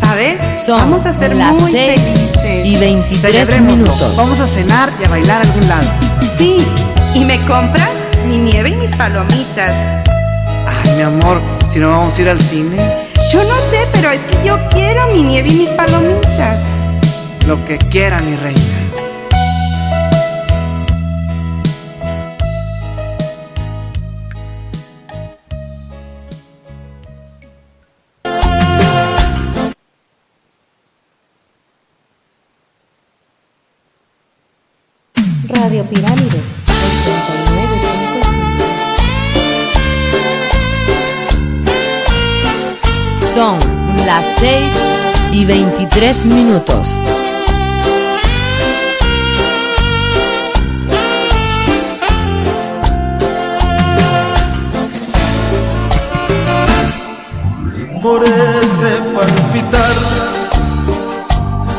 [0.00, 0.38] ¿Sabes?
[0.66, 2.66] Son Vamos a ser las muy felices.
[2.66, 3.84] y 23 Celebrémoslo.
[3.84, 4.16] minutos.
[4.16, 5.88] Vamos a cenar y a bailar a algún lado.
[6.36, 6.66] Sí.
[7.14, 7.90] ¿Y me compras
[8.24, 9.72] mi nieve y mis palomitas?
[10.66, 12.76] Ay, mi amor, si no vamos a ir al cine,
[13.32, 16.58] Yo no sé, pero es que yo quiero mi nieve y mis palomitas.
[17.46, 18.60] lo que quiera, mi reina.
[44.06, 44.72] Las 6
[45.32, 46.88] y 23 minutos.
[58.02, 59.94] por ese palpitar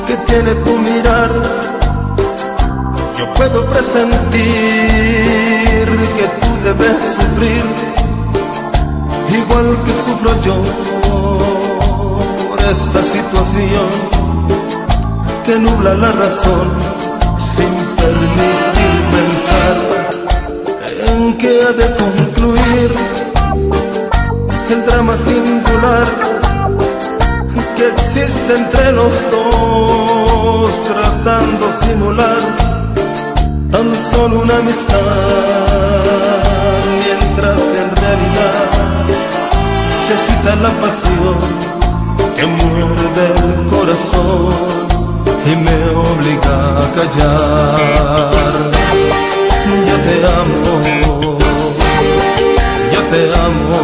[0.07, 1.29] que tiene tu mirar.
[3.15, 4.15] Yo puedo presentir
[6.17, 7.65] que tú debes sufrir,
[9.29, 11.74] igual que sufro yo
[12.69, 13.89] esta situación
[15.45, 16.67] que nubla la razón
[17.37, 19.75] sin permitir pensar
[21.09, 22.91] en que ha de concluir.
[24.71, 26.07] El drama singular
[27.75, 32.41] que existe entre los dos, tratando simular
[33.71, 34.99] tan solo una amistad,
[37.03, 38.65] mientras en realidad
[40.07, 41.74] se agita la pasión
[42.47, 44.53] me muerde el corazón
[45.45, 48.31] y me obliga a callar.
[49.87, 50.81] Yo te amo,
[52.91, 53.77] yo te amo.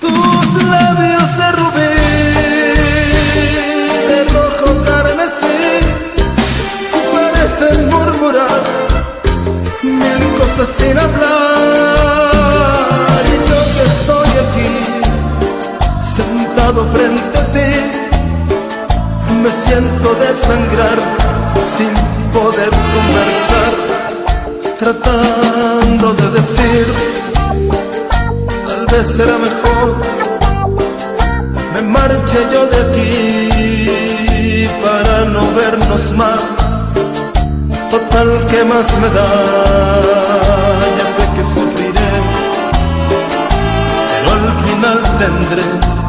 [0.00, 1.94] Tus labios de rubí,
[4.08, 5.60] de rojo carmesí,
[7.12, 8.62] parecen murmurar
[9.82, 11.39] mil cosas sin hablar.
[16.72, 17.72] Frente a ti.
[19.42, 20.98] Me siento desangrar
[21.76, 21.92] sin
[22.32, 23.72] poder conversar
[24.78, 26.86] tratando de decir
[28.66, 29.96] tal vez será mejor
[31.74, 36.40] me marche yo de aquí para no vernos más.
[37.90, 39.28] Total que más me da
[40.98, 42.10] ya sé que sufriré
[44.08, 45.99] pero al final tendré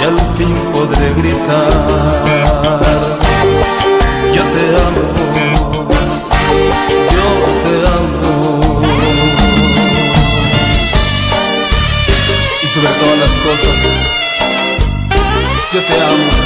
[0.00, 1.70] y al fin podré gritar.
[4.34, 5.22] Yo te amo
[7.14, 7.26] yo
[7.64, 8.80] te amo.
[12.62, 13.76] Y sobre todas las cosas
[15.72, 16.41] yo te amo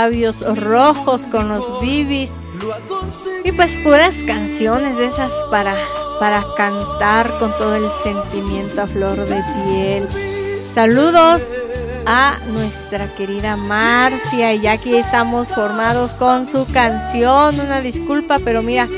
[0.00, 2.32] labios rojos con los bibis.
[3.44, 5.76] Y pues puras canciones esas para,
[6.18, 10.08] para cantar con todo el sentimiento a flor de piel.
[10.74, 11.42] Saludos
[12.06, 17.60] a nuestra querida Marcia y aquí estamos formados con su canción.
[17.60, 18.88] Una disculpa, pero mira,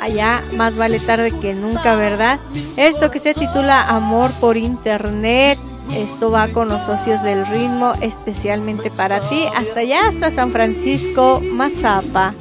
[0.00, 2.40] allá más vale tarde que nunca, ¿verdad?
[2.76, 5.69] Esto que se titula Amor por Internet.
[5.94, 9.44] Esto va con los socios del ritmo, especialmente para ti.
[9.56, 12.34] Hasta allá, hasta San Francisco, Mazapa.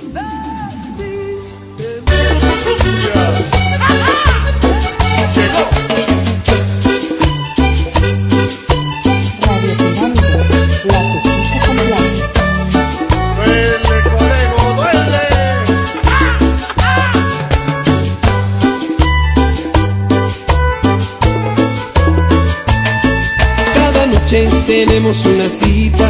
[25.10, 26.07] Una cita,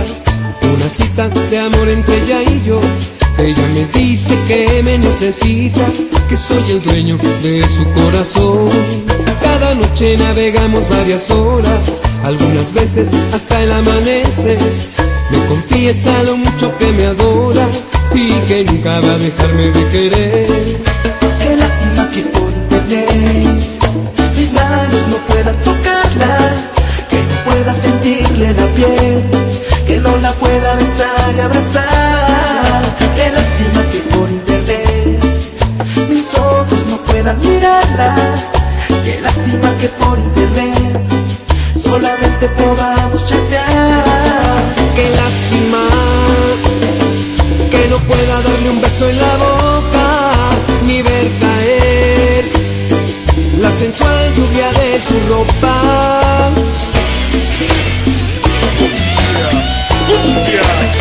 [0.75, 2.81] una cita de amor entre ella y yo.
[3.37, 5.85] Ella me dice que me necesita,
[6.27, 8.69] que soy el dueño de su corazón.
[9.41, 14.59] Cada noche navegamos varias horas, algunas veces hasta el amanecer.
[15.31, 17.65] Me confiesa lo mucho que me adora
[18.13, 20.47] y que nunca va a dejarme de querer.
[21.41, 22.49] Qué lástima que por
[24.35, 26.68] mis manos no puedan tocarla,
[27.59, 29.21] pueda sentirle la piel,
[29.85, 32.81] que no la pueda besar y abrazar.
[33.17, 35.19] Qué lástima que por internet
[36.09, 38.15] mis ojos no puedan mirarla,
[39.03, 41.01] qué lástima que por internet
[41.75, 44.63] solamente podamos chatear.
[44.95, 45.83] Qué lástima
[47.69, 50.07] que no pueda darle un beso en la boca
[50.85, 52.45] ni ver caer
[53.57, 56.78] la sensual lluvia de su ropa.
[60.09, 60.98] Socios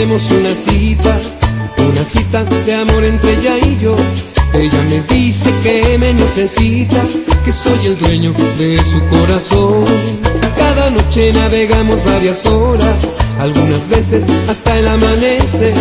[0.00, 1.14] tenemos una cita,
[1.76, 3.94] una cita de amor entre ella y yo.
[4.54, 7.02] Ella me dice que me necesita,
[7.44, 9.84] que soy el dueño de su corazón.
[10.56, 15.74] Cada noche navegamos varias horas, algunas veces hasta el amanecer.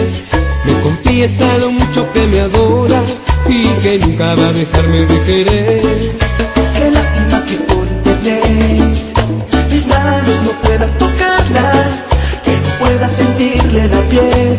[0.66, 3.02] Me confiesa lo mucho que me adora
[3.48, 5.82] y que nunca va a dejarme de querer.
[6.76, 8.84] Qué lástima que por internet
[9.72, 11.19] mis manos no puedan pueda
[13.10, 14.58] sentirle la piel,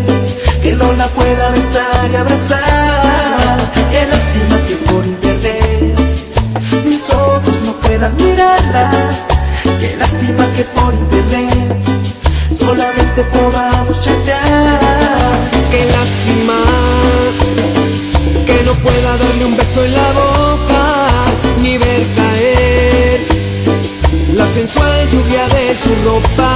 [0.62, 3.70] que no la pueda besar y abrazar.
[3.92, 5.96] Qué lástima que por internet
[6.84, 8.90] mis ojos no puedan mirarla.
[9.80, 11.76] Qué lástima que por internet
[12.52, 14.80] solamente podamos chatear.
[15.70, 16.58] Qué lástima
[18.46, 20.49] que no pueda darle un beso en la boca
[24.60, 26.50] sensual lluvia de su ropa.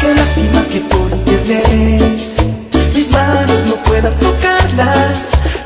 [0.00, 2.20] Qué lástima que por internet
[2.94, 4.92] mis manos no puedan tocarla,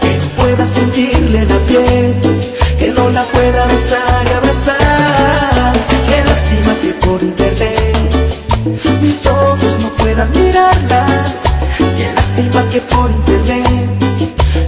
[0.01, 2.15] que no pueda sentirle la piel,
[2.79, 5.73] que no la pueda besar y abrazar.
[6.09, 8.11] Qué lástima que por internet
[9.03, 11.05] mis ojos no puedan mirarla.
[11.99, 13.91] Qué lástima que por internet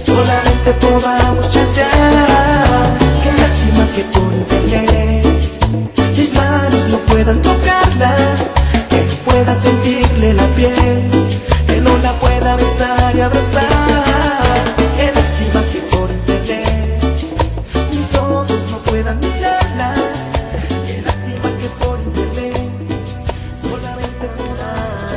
[0.05, 2.85] solamente podamos chatear.
[3.23, 5.06] Qué lástima que por internet
[7.07, 8.15] puedan tocarla,
[8.89, 11.03] que pueda sentirle la piel,
[11.67, 13.65] que no la pueda besar y abrazar.
[14.97, 17.03] Qué lástima que por internet
[17.91, 19.93] mis ojos no puedan mirarla,
[20.87, 22.57] qué lástima que por internet
[23.61, 25.11] solamente podamos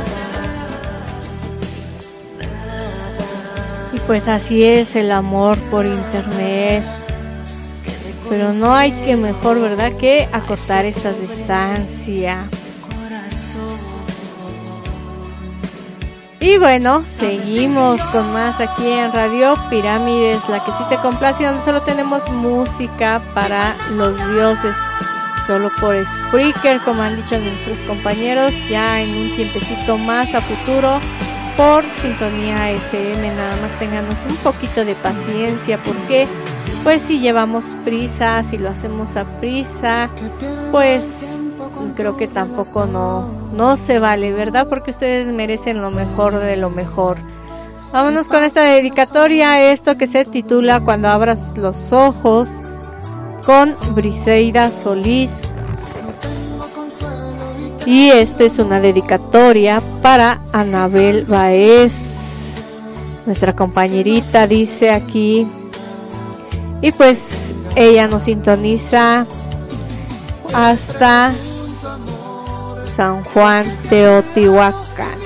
[3.93, 6.83] Y pues así es el amor por internet.
[8.31, 12.47] Pero no hay que mejor, ¿verdad?, que acostar esa distancia.
[16.39, 21.65] Y bueno, seguimos con más aquí en Radio Pirámides, la que sí te complace, donde
[21.65, 24.77] solo tenemos música para los dioses,
[25.45, 31.01] solo por Spreaker, como han dicho nuestros compañeros, ya en un tiempecito más a futuro,
[31.57, 36.29] por sintonía FM, nada más tenganos un poquito de paciencia, porque
[36.83, 40.09] pues si llevamos prisa, si lo hacemos a prisa,
[40.71, 41.27] pues
[41.95, 44.67] creo que tampoco no, no se vale, ¿verdad?
[44.67, 47.17] Porque ustedes merecen lo mejor de lo mejor.
[47.91, 52.49] Vámonos con esta dedicatoria, esto que se titula Cuando abras los ojos,
[53.45, 55.31] con Briseida Solís.
[57.85, 62.63] Y esta es una dedicatoria para Anabel Baez,
[63.25, 65.47] nuestra compañerita, dice aquí.
[66.81, 69.25] Y pues ella nos sintoniza
[70.53, 71.31] hasta
[72.95, 75.20] San Juan Teotihuacán.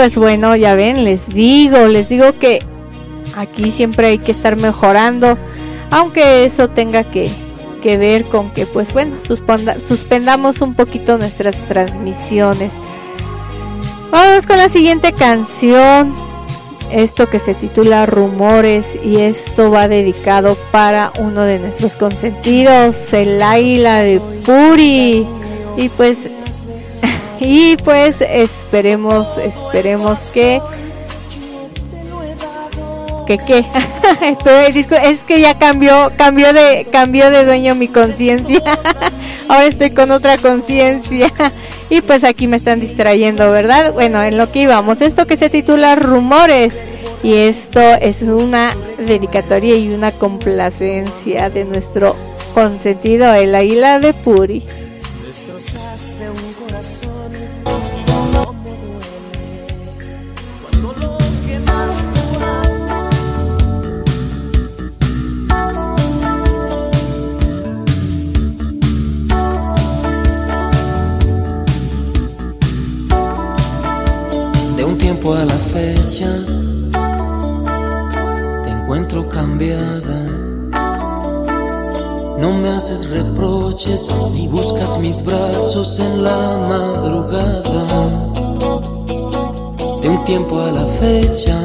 [0.00, 2.60] Pues bueno, ya ven, les digo, les digo que
[3.36, 5.36] aquí siempre hay que estar mejorando,
[5.90, 7.30] aunque eso tenga que,
[7.82, 12.72] que ver con que pues bueno, suspendamos un poquito nuestras transmisiones.
[14.10, 16.14] Vamos con la siguiente canción.
[16.90, 23.42] Esto que se titula Rumores y esto va dedicado para uno de nuestros consentidos, el
[23.42, 25.26] águila de Puri.
[25.76, 26.30] Y pues
[27.40, 30.60] y pues esperemos, esperemos que
[33.26, 33.64] que qué.
[34.74, 38.60] Discu- es que ya cambió cambió de cambió de dueño mi conciencia.
[39.48, 41.32] Ahora estoy con otra conciencia.
[41.92, 45.50] Y pues aquí me están distrayendo verdad bueno en lo que íbamos esto que se
[45.50, 46.84] titula rumores.
[47.24, 52.14] Y esto es una dedicatoria y una complacencia de nuestro
[52.54, 54.64] consentido el águila de Puri
[82.38, 87.84] No me haces reproches ni buscas mis brazos en la madrugada.
[90.00, 91.58] De un tiempo a la fecha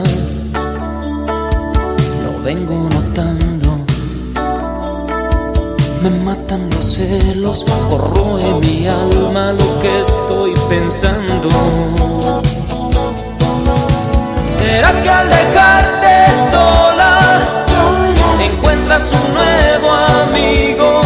[2.26, 3.78] lo vengo notando.
[6.04, 11.48] Me matan los celos, corroe mi alma lo que estoy pensando.
[14.50, 16.85] ¿Será que al dejarte sola,
[18.96, 21.05] encuentras un nuevo amigo?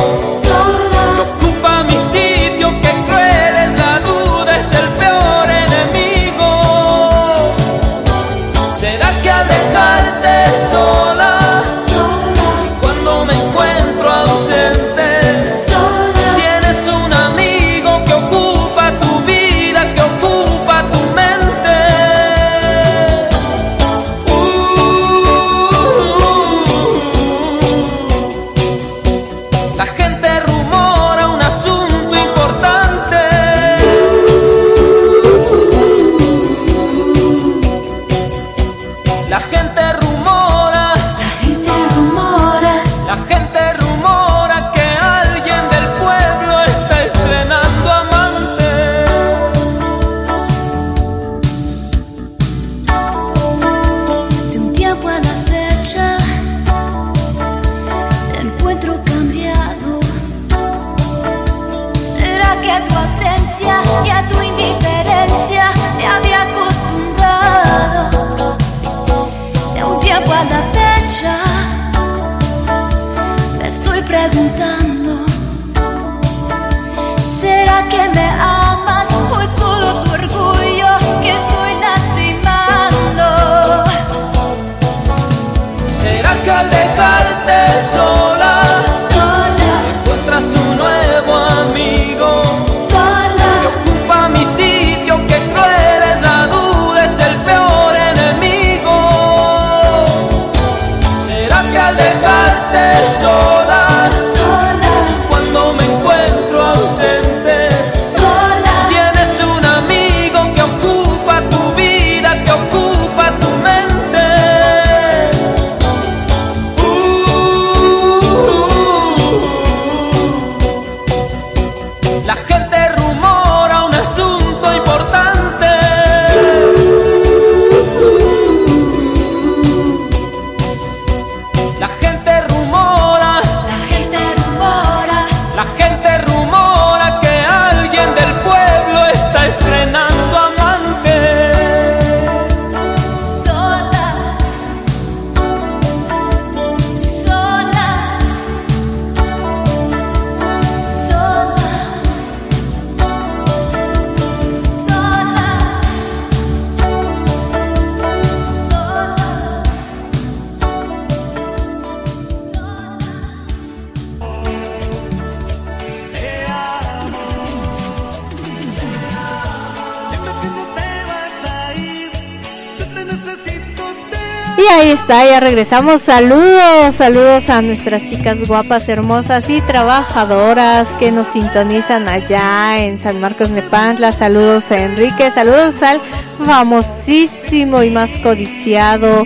[175.39, 176.01] regresamos.
[176.01, 183.19] Saludos, saludos a nuestras chicas guapas, hermosas y trabajadoras que nos sintonizan allá en San
[183.19, 184.11] Marcos Nepantla.
[184.11, 186.01] Saludos a Enrique, saludos al
[186.45, 189.25] famosísimo y más codiciado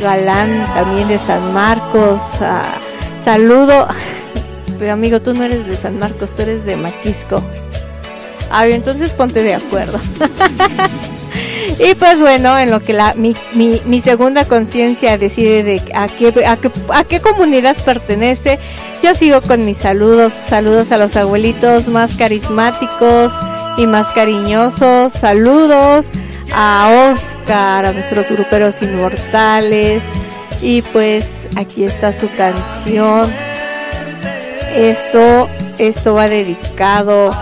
[0.00, 2.20] galán también de San Marcos.
[2.40, 3.86] Uh, saludo,
[4.78, 7.42] pero amigo, tú no eres de San Marcos, tú eres de Maquisco.
[8.50, 9.98] A ver, entonces ponte de acuerdo.
[11.84, 16.06] Y pues bueno, en lo que la, mi, mi, mi segunda conciencia decide de a
[16.06, 18.60] qué, a, qué, a qué comunidad pertenece,
[19.02, 23.34] yo sigo con mis saludos, saludos a los abuelitos más carismáticos
[23.76, 26.10] y más cariñosos, saludos
[26.54, 30.04] a Oscar, a nuestros gruperos inmortales.
[30.60, 33.28] Y pues aquí está su canción.
[34.76, 35.48] Esto,
[35.78, 37.32] esto va dedicado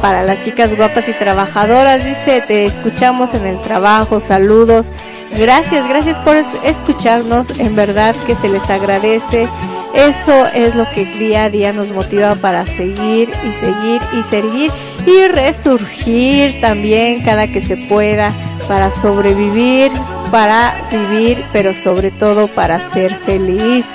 [0.00, 2.04] para las chicas guapas y trabajadoras.
[2.04, 4.90] Dice, te escuchamos en el trabajo, saludos.
[5.36, 7.58] Gracias, gracias por escucharnos.
[7.58, 9.48] En verdad que se les agradece.
[9.94, 14.70] Eso es lo que día a día nos motiva para seguir y seguir y seguir
[15.04, 18.32] y resurgir también cada que se pueda
[18.68, 19.90] para sobrevivir,
[20.30, 23.86] para vivir, pero sobre todo para ser feliz.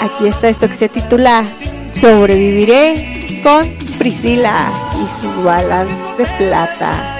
[0.00, 1.44] Aquí está esto que se titula
[1.92, 3.66] Sobreviviré con
[3.98, 4.91] Priscila.
[5.02, 7.11] y sus balas de plata.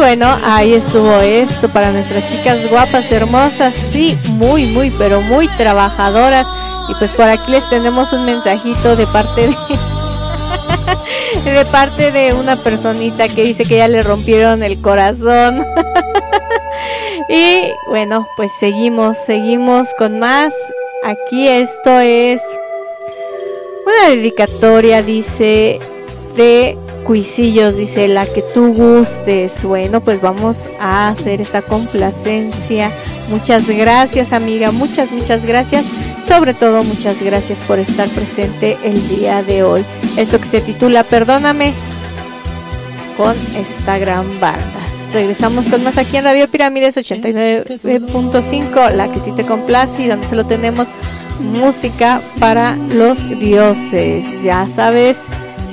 [0.00, 6.46] bueno, ahí estuvo esto para nuestras chicas guapas, hermosas, sí, muy, muy, pero muy trabajadoras.
[6.88, 9.50] Y pues por aquí les tenemos un mensajito de parte
[11.44, 15.66] de, parte de una personita que dice que ya le rompieron el corazón.
[17.28, 20.54] y bueno, pues seguimos, seguimos con más.
[21.04, 22.40] Aquí esto es
[23.84, 25.78] una dedicatoria, dice,
[26.36, 26.78] de
[27.10, 29.64] Cuisillos, dice, la que tú gustes.
[29.64, 32.92] Bueno, pues vamos a hacer esta complacencia.
[33.30, 35.86] Muchas gracias, amiga, muchas, muchas gracias.
[36.28, 39.84] Sobre todo, muchas gracias por estar presente el día de hoy.
[40.16, 41.72] Esto que se titula Perdóname
[43.16, 44.80] con esta gran banda.
[45.12, 50.28] Regresamos con más aquí en Radio Pirámides 89.5, la que sí te complace y donde
[50.28, 50.86] solo tenemos
[51.40, 54.42] música para los dioses.
[54.44, 55.26] Ya sabes,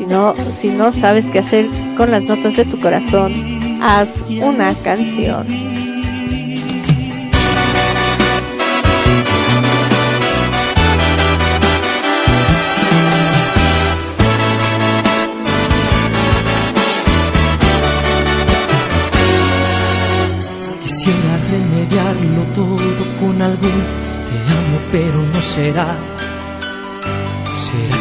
[0.10, 3.34] no, si no sabes qué hacer con las notas de tu corazón,
[3.82, 5.46] haz una canción.
[20.84, 22.78] Quisiera remediarlo todo
[23.20, 25.96] con algún te amo, pero no será.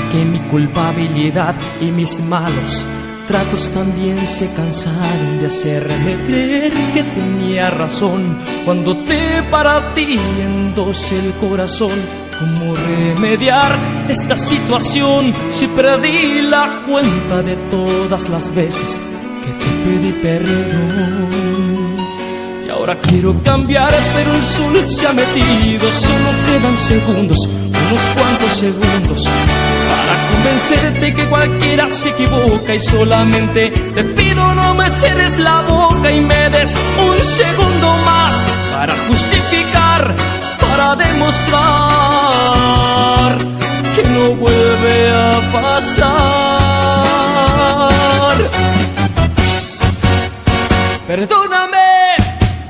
[0.06, 2.84] ¿Será que mi culpabilidad y mis malos
[3.28, 11.10] tratos también se cansaron de hacerme creer que tenía razón cuando te partí en dos
[11.12, 11.98] el corazón?
[12.38, 13.76] ¿Cómo remediar
[14.08, 19.00] esta situación si perdí la cuenta de todas las veces
[19.44, 21.56] que te pedí perdón?
[22.66, 25.90] Y ahora quiero cambiar, pero el sol se ha metido.
[25.90, 29.28] Solo quedan segundos, unos cuantos segundos,
[29.90, 32.74] para convencerte que cualquiera se equivoca.
[32.74, 38.44] Y solamente te pido no me cierres la boca y me des un segundo más
[38.72, 40.14] para justificar,
[40.60, 41.56] para demostrar
[43.94, 46.26] que no vuelve a pasar.
[51.06, 51.86] Perdóname.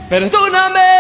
[0.09, 0.95] Perdóname,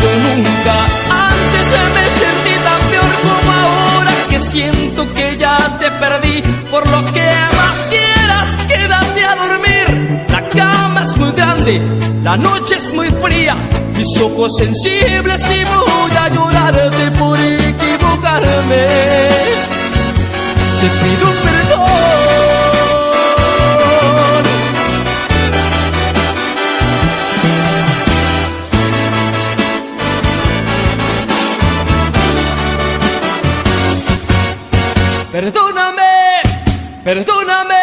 [0.00, 0.74] yo nunca
[1.10, 1.66] antes
[1.96, 6.42] me sentí tan peor como ahora que siento que ya te perdí.
[6.70, 10.26] Por lo que más quieras, quédate a dormir.
[10.30, 11.80] La cama es muy grande,
[12.22, 13.56] la noche es muy fría,
[13.96, 18.86] mis ojos sensibles y voy a llorarte por equivocarme.
[20.80, 22.11] Te pido perdón.
[35.32, 36.42] Perdóname,
[37.02, 37.74] perdóname,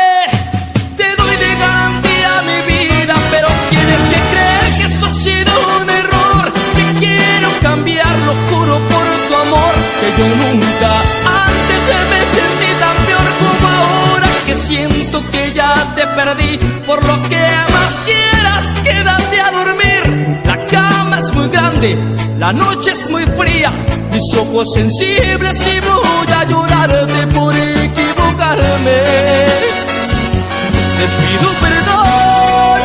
[0.96, 5.52] te doy de garantía mi vida, pero tienes que creer que esto ha sido
[5.82, 6.54] un error.
[6.76, 10.92] Te quiero cambiar, lo juro por tu amor, que yo nunca
[11.26, 17.16] antes me sentí tan peor como ahora, que siento que ya te perdí, por lo
[17.30, 20.49] que más quieras, quédate a dormir.
[21.40, 21.98] Muy grande,
[22.38, 23.72] la noche es muy fría,
[24.12, 29.00] mis ojos sensibles y voy a llorarte por equivocarme.
[30.98, 32.82] Te pido perdón,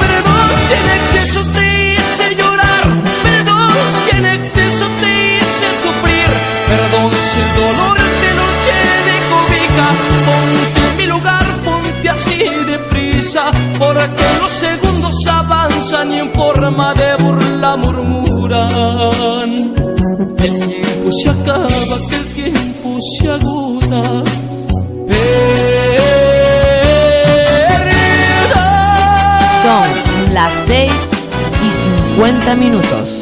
[0.00, 2.86] perdón si en exceso te hice llorar,
[3.22, 3.70] perdón
[4.02, 6.30] si en exceso te hice sufrir,
[6.68, 8.74] perdón si el dolor de noche
[9.04, 9.88] de cobija,
[10.24, 14.83] ponte en mi lugar, ponte así deprisa, porque los segundos
[16.04, 19.52] avanzan y en forma de burla murmuran.
[20.38, 24.22] El tiempo se acaba, que el tiempo se agota.
[29.62, 30.92] Son las 6
[31.62, 31.70] y
[32.16, 33.20] 50 minutos.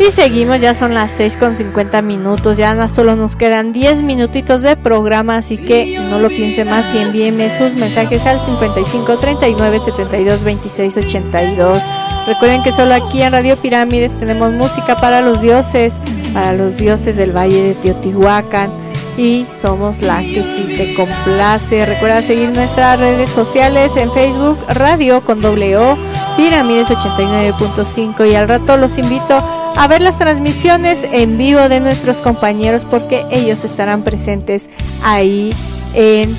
[0.00, 4.62] Y seguimos, ya son las 6 con 50 minutos, ya solo nos quedan 10 minutitos
[4.62, 9.78] de programa, así que no lo piense más y envíeme sus mensajes al 55 39
[9.78, 11.82] 72 26 82.
[12.26, 16.00] Recuerden que solo aquí en Radio Pirámides tenemos música para los dioses,
[16.32, 18.70] para los dioses del Valle de Teotihuacán
[19.18, 21.84] y somos la que sí te complace.
[21.84, 25.98] Recuerda seguir nuestras redes sociales en Facebook, Radio con doble O,
[26.38, 29.44] Pirámides 89.5 y al rato los invito
[29.76, 34.68] a ver las transmisiones en vivo de nuestros compañeros porque ellos estarán presentes
[35.02, 35.52] ahí
[35.94, 36.36] en,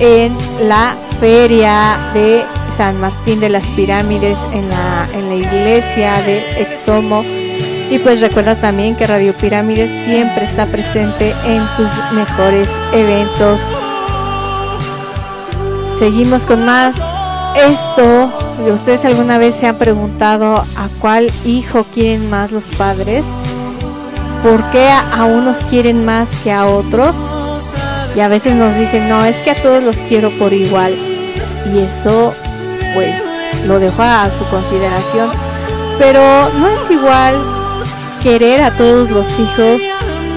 [0.00, 0.36] en
[0.68, 2.44] la feria de
[2.76, 7.22] San Martín de las Pirámides en la, en la iglesia de Exomo.
[7.90, 13.60] Y pues recuerda también que Radio Pirámides siempre está presente en tus mejores eventos.
[15.94, 17.11] Seguimos con más.
[17.68, 18.32] Esto,
[18.72, 23.24] ¿ustedes alguna vez se han preguntado a cuál hijo quieren más los padres?
[24.42, 27.14] ¿Por qué a unos quieren más que a otros?
[28.16, 30.92] Y a veces nos dicen, no, es que a todos los quiero por igual.
[31.72, 32.34] Y eso,
[32.94, 33.22] pues,
[33.64, 35.30] lo dejo a su consideración.
[35.98, 36.20] Pero
[36.58, 37.36] no es igual
[38.24, 39.80] querer a todos los hijos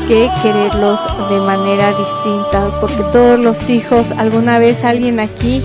[0.07, 2.69] que quererlos de manera distinta.
[2.79, 5.63] Porque todos los hijos, alguna vez alguien aquí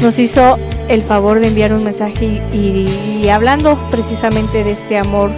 [0.00, 0.58] nos hizo
[0.94, 5.30] el favor de enviar un mensaje y, hablando precisamente de este amor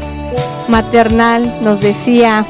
[0.69, 2.47] maternal, nos decía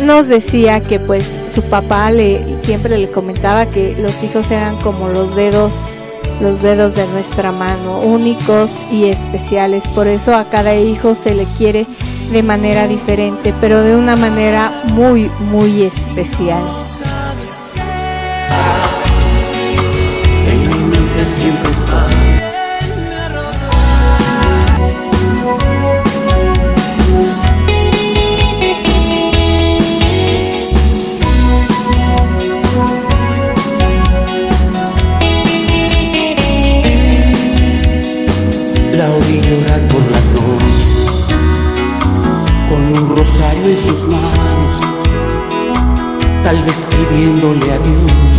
[0.00, 5.08] nos decía que pues su papá le siempre le comentaba que los hijos eran como
[5.08, 5.84] los dedos
[6.40, 9.86] los dedos de nuestra mano, únicos y especiales.
[9.88, 11.86] Por eso a cada hijo se le quiere
[12.32, 16.62] de manera diferente, pero de una manera muy, muy especial.
[21.26, 22.06] Siempre está.
[38.92, 41.06] La oí llorar por las noches,
[42.68, 44.74] con un rosario en sus manos,
[46.42, 48.29] tal vez pidiéndole a Dios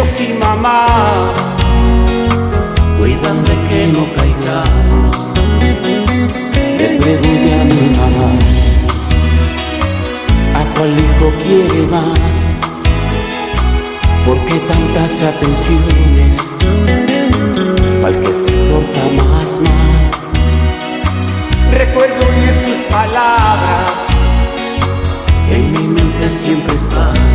[0.00, 0.86] el de Dios y mamá
[2.98, 5.12] cuidan de que no caigamos.
[6.78, 8.30] Le pregunté a mi mamá,
[10.54, 12.36] ¿a cuál hijo quiere más?
[14.26, 16.38] ¿Por qué tantas atenciones?
[18.04, 20.10] Al que se porta más mal.
[21.72, 23.92] Recuerdo bien sus palabras,
[25.50, 27.29] en mi mente siempre están.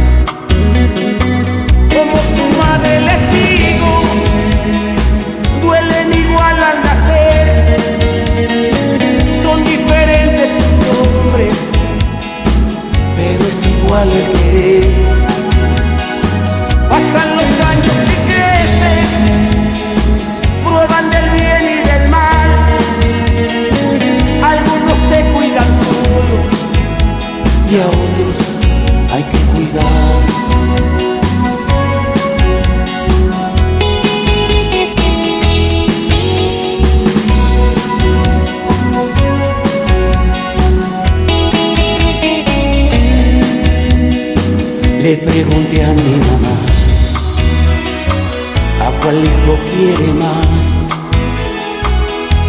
[45.36, 46.56] Pregunté a mi mamá,
[48.86, 50.86] ¿a cuál hijo quiere más?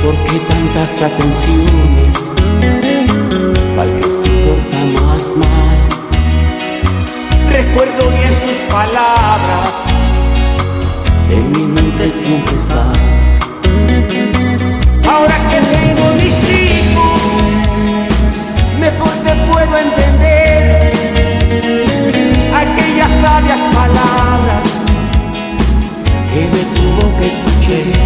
[0.04, 2.14] ¿Por qué tantas atenciones?
[3.76, 5.78] Al que se porta más mal.
[7.50, 9.72] Recuerdo bien sus palabras,
[11.30, 12.95] en mi mente siempre está.
[27.68, 28.05] Boca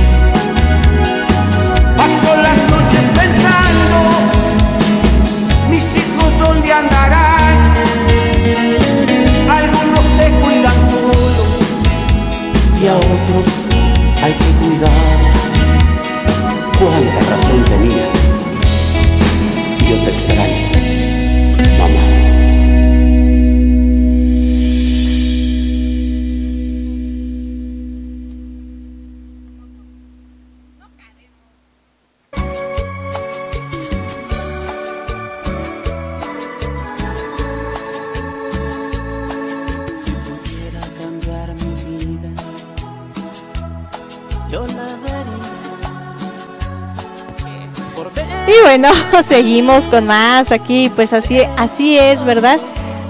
[48.70, 48.92] bueno,
[49.28, 52.56] seguimos con más aquí, pues así, así es, ¿verdad?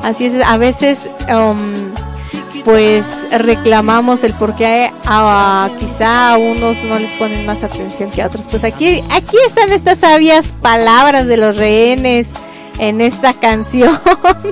[0.02, 1.92] Así es, a veces um,
[2.64, 8.22] pues reclamamos el por qué a, quizá a unos no les ponen más atención que
[8.22, 8.46] a otros.
[8.50, 12.30] Pues aquí, aquí están estas sabias palabras de los rehenes
[12.78, 14.00] en esta canción.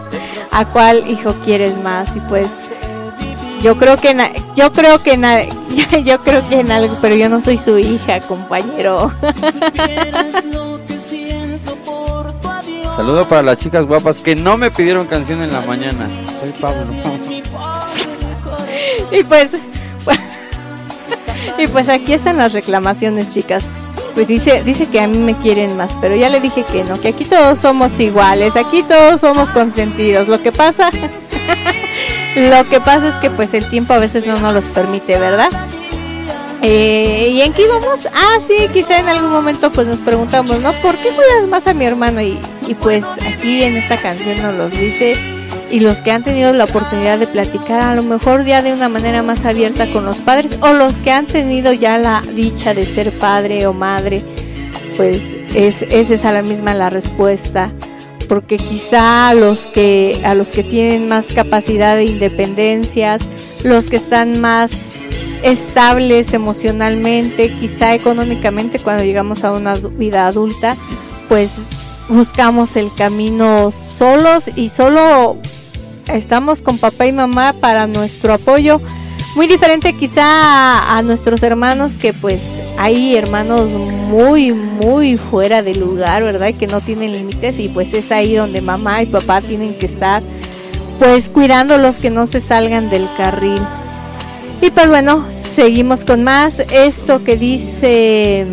[0.52, 2.16] ¿A cuál hijo quieres más?
[2.16, 2.67] Y pues
[3.62, 5.42] yo creo que na- yo creo que na-
[6.04, 9.12] yo creo que en algo, pero yo no soy su hija, compañero.
[9.20, 12.96] supieras lo que siento por tu adiós.
[12.96, 16.08] Saludo para las chicas guapas que no me pidieron canción en la mañana.
[16.40, 16.86] Soy Pablo.
[19.10, 19.52] Y pues,
[21.58, 23.68] y pues aquí están las reclamaciones, chicas.
[24.14, 27.00] Pues dice, dice que a mí me quieren más, pero ya le dije que no,
[27.00, 30.26] que aquí todos somos iguales, aquí todos somos consentidos.
[30.28, 30.90] Lo que pasa,
[32.38, 35.50] lo que pasa es que pues el tiempo a veces no nos los permite, ¿verdad?
[36.62, 38.06] Eh, ¿Y en qué íbamos?
[38.06, 40.72] Ah, sí, quizá en algún momento pues nos preguntamos, ¿no?
[40.74, 42.20] ¿Por qué cuidas más a mi hermano?
[42.20, 42.38] Y,
[42.82, 45.14] pues aquí en esta canción nos los dice
[45.70, 48.88] y los que han tenido la oportunidad de platicar a lo mejor ya de una
[48.88, 52.84] manera más abierta con los padres o los que han tenido ya la dicha de
[52.84, 54.22] ser padre o madre,
[54.96, 57.72] pues es, es esa la misma la respuesta
[58.28, 63.26] porque quizá a los que a los que tienen más capacidad de independencias,
[63.64, 65.06] los que están más
[65.42, 70.76] estables emocionalmente, quizá económicamente cuando llegamos a una vida adulta,
[71.28, 71.60] pues
[72.08, 75.36] buscamos el camino solos y solo
[76.06, 78.80] estamos con papá y mamá para nuestro apoyo.
[79.34, 86.24] Muy diferente quizá a, nuestros hermanos que pues hay hermanos muy muy fuera de lugar,
[86.24, 86.54] ¿verdad?
[86.54, 90.22] Que no tienen límites y pues es ahí donde mamá y papá tienen que estar
[90.98, 93.62] pues cuidándolos que no se salgan del carril.
[94.60, 96.60] Y pues bueno, seguimos con más.
[96.72, 98.46] Esto que dice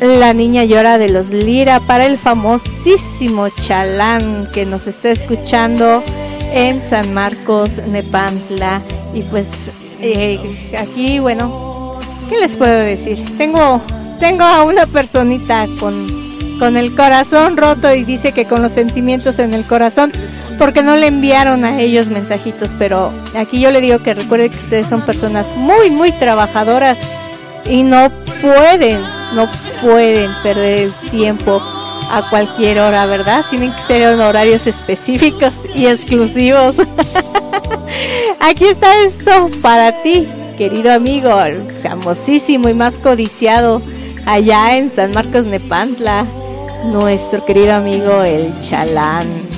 [0.00, 6.02] la niña llora de los Lira para el famosísimo Chalán que nos está escuchando
[6.52, 8.82] en San Marcos, Nepantla.
[9.14, 9.70] Y pues
[10.00, 10.38] eh,
[10.78, 11.98] aquí, bueno,
[12.28, 13.18] ¿qué les puedo decir?
[13.36, 13.80] Tengo,
[14.18, 19.38] tengo a una personita con, con el corazón roto y dice que con los sentimientos
[19.38, 20.12] en el corazón
[20.58, 24.58] porque no le enviaron a ellos mensajitos, pero aquí yo le digo que recuerde que
[24.58, 27.00] ustedes son personas muy, muy trabajadoras
[27.64, 28.10] y no
[28.40, 29.02] pueden,
[29.34, 31.60] no pueden perder el tiempo
[32.10, 33.44] a cualquier hora, ¿verdad?
[33.50, 36.76] Tienen que ser en horarios específicos y exclusivos.
[38.40, 41.30] Aquí está esto para ti, querido amigo,
[41.82, 43.82] famosísimo y más codiciado
[44.26, 46.26] allá en San Marcos Nepantla,
[46.86, 49.51] nuestro querido amigo el Chalán.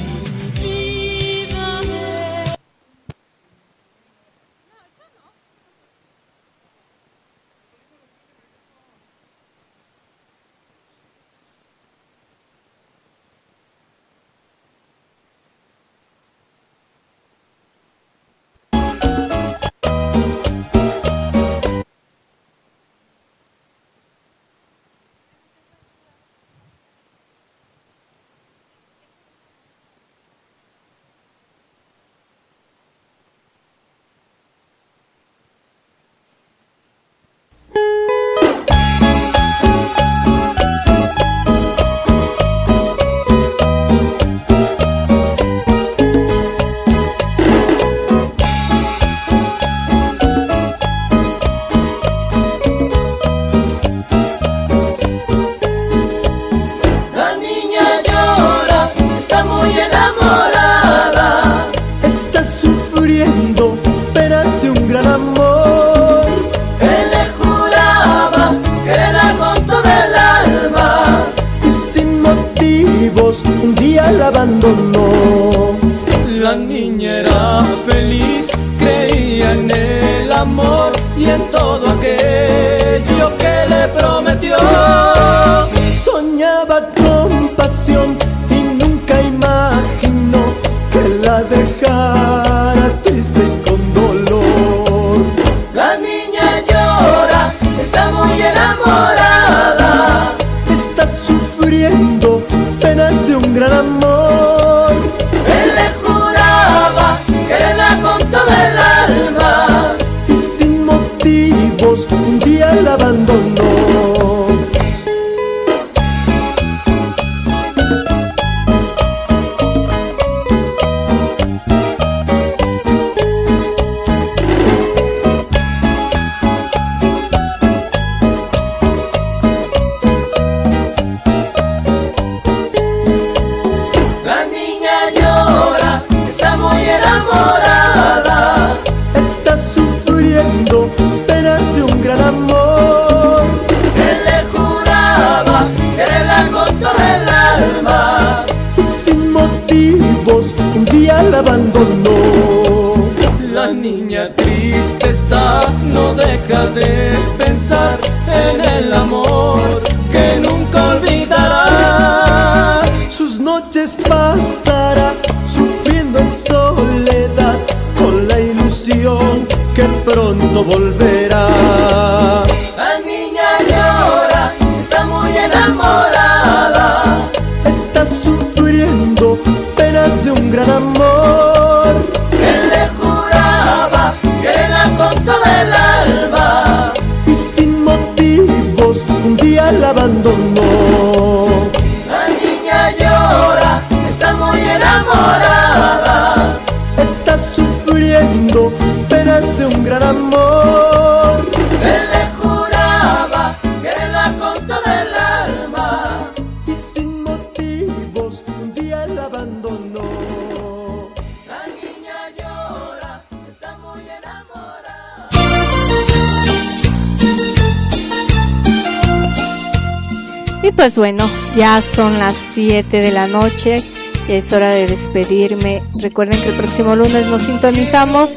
[221.83, 223.83] Son las 7 de la noche.
[224.29, 225.83] y Es hora de despedirme.
[226.01, 228.37] Recuerden que el próximo lunes nos sintonizamos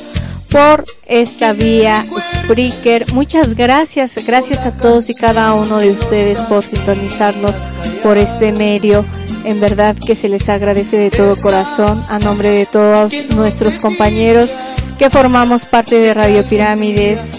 [0.49, 2.05] por esta vía
[2.43, 3.13] Spreaker.
[3.13, 7.55] Muchas gracias, gracias a todos y cada uno de ustedes por sintonizarnos
[8.01, 9.05] por este medio.
[9.43, 14.51] En verdad que se les agradece de todo corazón a nombre de todos nuestros compañeros
[14.97, 17.31] que formamos parte de Radio Pirámides,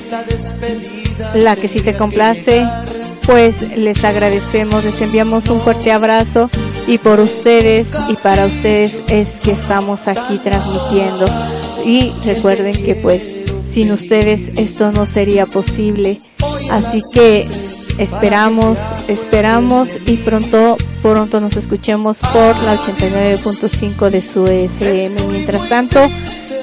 [1.34, 2.64] la que si te complace,
[3.28, 6.48] pues les agradecemos, les enviamos un fuerte abrazo
[6.86, 11.26] y por ustedes y para ustedes es que estamos aquí transmitiendo.
[11.84, 13.34] Y recuerden que pues
[13.66, 16.20] sin ustedes esto no sería posible.
[16.70, 17.46] Así que
[17.98, 18.78] esperamos,
[19.08, 25.22] esperamos y pronto, pronto nos escuchemos por la 89.5 de su FM.
[25.30, 26.00] Mientras tanto,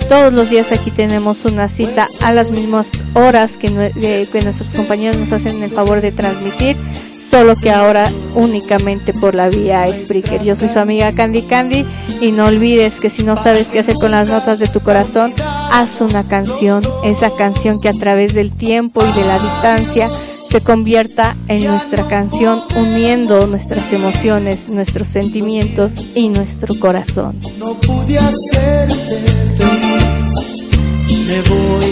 [0.10, 4.74] todos los días aquí tenemos una cita a las mismas horas que, nue- que nuestros
[4.74, 6.78] compañeros nos hacen el favor de transmitir,
[7.22, 10.44] solo que ahora únicamente por la vía Spreaker.
[10.44, 11.86] Yo soy su amiga Candy Candy
[12.22, 15.34] y no olvides que si no sabes qué hacer con las notas de tu corazón,
[15.72, 20.08] haz una canción, esa canción que a través del tiempo y de la distancia
[20.56, 27.42] se convierta en nuestra canción uniendo nuestras emociones, nuestros sentimientos y nuestro corazón.
[27.58, 29.20] No pude hacerte
[29.58, 30.68] feliz,
[31.28, 31.92] me voy,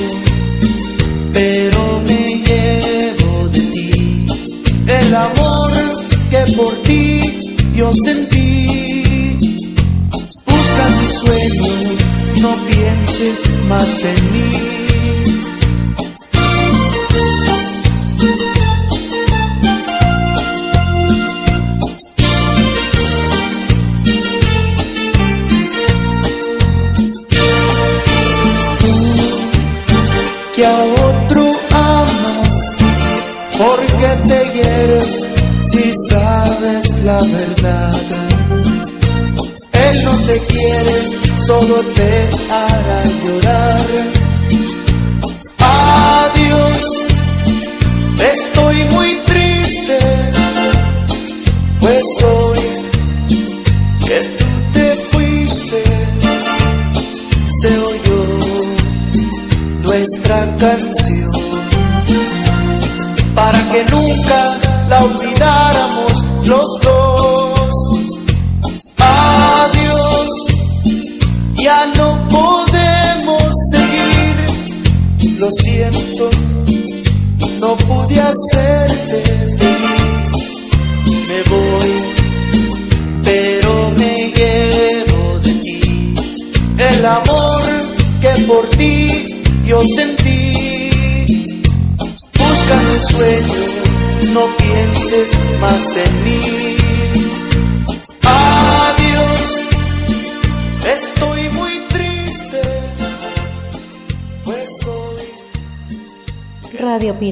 [1.34, 4.28] pero me llevo de ti
[4.88, 5.72] el amor
[6.30, 7.40] que por ti
[7.76, 9.58] yo sentí.
[10.10, 11.74] Busca tu sueño,
[12.40, 14.83] no pienses más en mí.
[30.64, 32.78] A otro amas,
[33.58, 35.26] porque te quieres
[35.64, 38.02] si sabes la verdad.
[39.74, 40.96] Él no te quiere,
[41.48, 43.88] solo te hará llorar.
[45.60, 46.43] Adiós,
[64.94, 65.73] la olvidáramos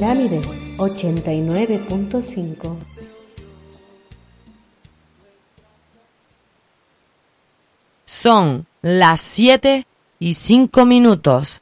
[0.00, 0.46] Pirámides
[0.78, 2.76] 89.5
[8.04, 9.86] Son las 7
[10.18, 11.61] y 5 minutos.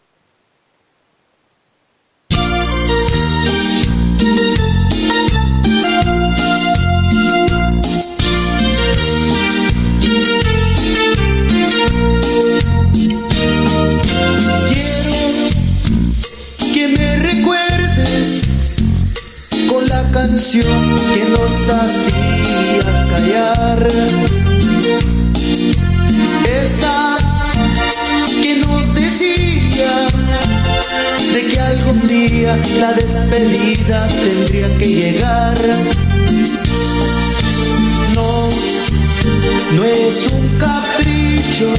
[26.45, 27.17] Esa
[28.27, 30.09] que nos decía
[31.33, 35.59] de que algún día la despedida tendría que llegar.
[38.15, 38.49] No,
[39.77, 41.73] no es un capricho,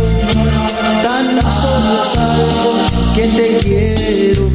[1.03, 2.72] tan solo es algo
[3.13, 4.49] que te quiero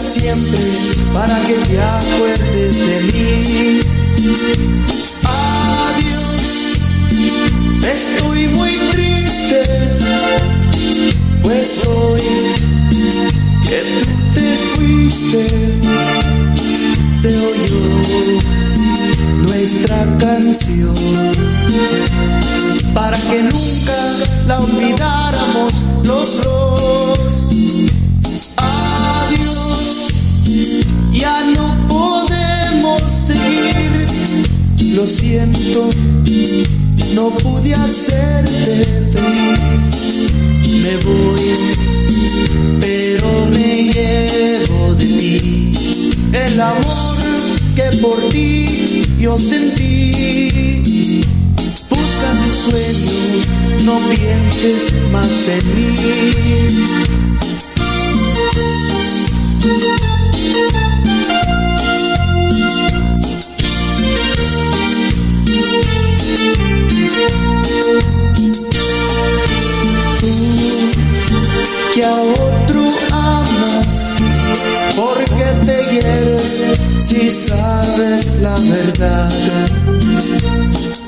[0.00, 0.58] siempre
[1.12, 3.80] para que te acuerdes de mí.
[5.84, 6.78] Adiós,
[7.86, 9.62] estoy muy triste,
[11.42, 12.22] pues hoy
[13.68, 15.44] que tú te fuiste,
[17.20, 18.40] se oyó
[19.42, 20.96] nuestra canción
[22.94, 23.96] para que nunca
[24.46, 25.72] la olvidáramos
[26.04, 27.27] los dos.
[34.98, 35.88] Lo siento,
[37.14, 40.32] no pude hacerte feliz.
[40.82, 41.54] Me voy,
[42.80, 47.16] pero me llevo de ti el amor
[47.76, 51.20] que por ti yo sentí.
[51.88, 53.44] Busca tu sueño,
[53.84, 57.17] no pienses más en mí.
[77.38, 79.30] Sabes la verdad.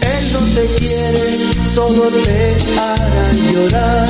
[0.01, 1.37] Él no te quiere,
[1.75, 4.09] solo te hará llorar.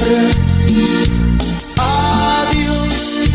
[1.76, 3.28] Adiós,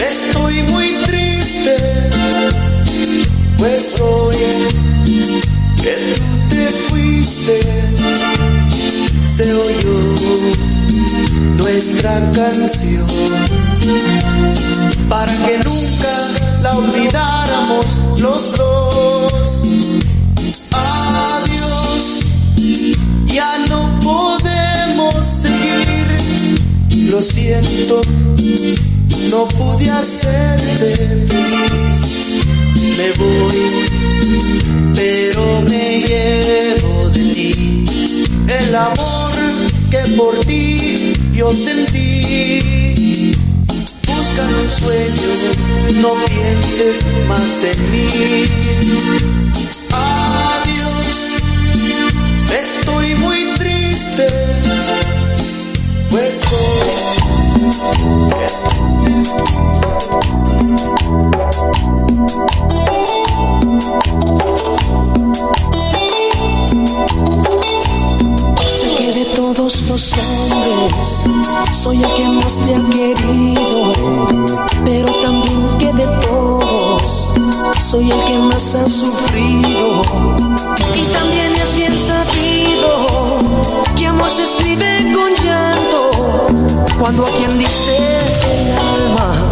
[0.00, 1.76] estoy muy triste,
[3.58, 4.36] pues hoy
[5.82, 7.60] que tú te fuiste,
[9.36, 9.98] se oyó
[11.56, 13.06] nuestra canción
[15.08, 17.86] para que nunca la olvidáramos
[18.18, 19.62] los dos.
[20.70, 22.20] Adiós,
[23.26, 27.10] ya no podemos seguir.
[27.10, 28.00] Lo siento,
[29.30, 32.42] no pude hacerte feliz.
[32.96, 33.58] Me voy,
[34.94, 37.86] pero me llevo de ti
[38.48, 39.32] el amor
[39.90, 42.71] que por ti yo sentí.
[44.82, 48.44] Sueño, no pienses más en mí.
[49.92, 51.40] Adiós,
[52.50, 54.26] estoy muy triste,
[56.10, 56.40] pues
[68.66, 71.24] Sé que de todos los hombres
[71.82, 73.92] soy el que más te ha querido,
[74.84, 77.32] pero también que de todos
[77.80, 80.00] soy el que más ha sufrido.
[80.94, 83.42] Y también es bien sabido
[83.96, 86.10] que amor se escribe con llanto
[87.00, 89.48] cuando a quien diste el alma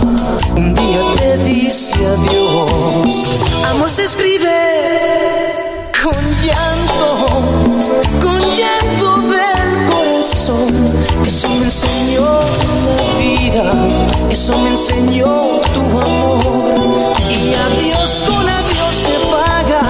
[0.57, 3.39] un día te dice adiós.
[3.71, 4.55] Amor se escribe
[6.01, 7.70] con llanto,
[12.21, 13.65] enseñó la vida,
[14.31, 17.15] eso me enseñó tu amor.
[17.31, 19.83] Y adiós con adiós se paga,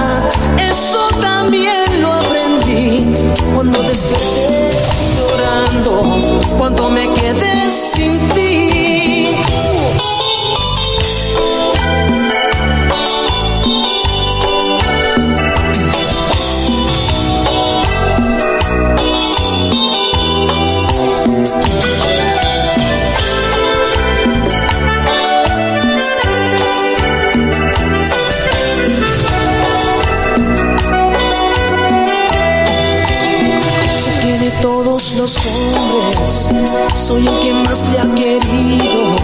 [0.69, 3.13] eso también lo aprendí.
[3.55, 4.71] Cuando desperté
[5.17, 5.93] llorando,
[6.57, 8.50] cuando me quedé sin ti.
[37.89, 39.15] Te ha querido,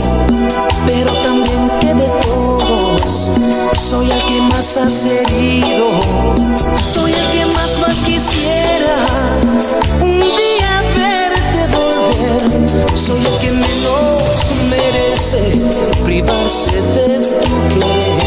[0.86, 3.32] pero también que de todos
[3.74, 5.92] soy el que más has herido.
[6.78, 8.98] Soy el que más más quisiera
[10.02, 12.98] un día verte volver.
[12.98, 14.24] Soy el que menos
[14.70, 15.42] merece
[16.04, 18.20] privarse de tu querer.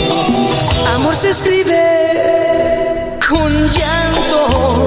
[0.94, 4.86] Amor se escribe con llanto,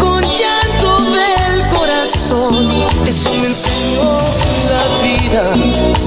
[0.00, 2.68] con llanto del corazón.
[3.06, 4.37] Eso me enseñó
[4.72, 5.52] la vida,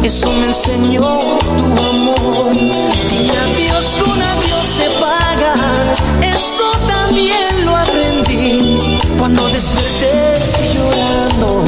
[0.04, 1.20] eso me enseñó
[1.58, 2.50] tu amor.
[2.54, 5.54] Y adiós con adiós se paga,
[6.22, 9.00] eso también lo aprendí.
[9.18, 10.40] Cuando desperté
[10.76, 11.64] llorando,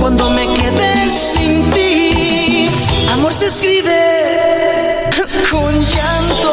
[0.00, 2.66] cuando me quedé sin ti.
[3.12, 5.10] Amor se escribe
[5.50, 6.50] con llanto,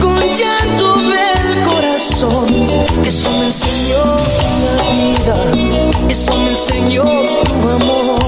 [0.00, 2.46] con llanto del corazón.
[3.04, 4.55] Eso me enseñó
[6.08, 8.18] eso me enseñó tu amor.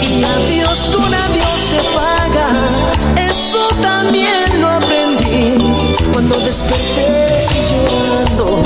[0.00, 2.48] Y adiós con adiós se paga,
[3.30, 5.74] eso también lo aprendí.
[6.12, 7.46] Cuando desperté
[7.84, 8.60] llorando,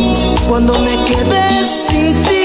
[0.49, 2.42] cuando me quedé sin ti.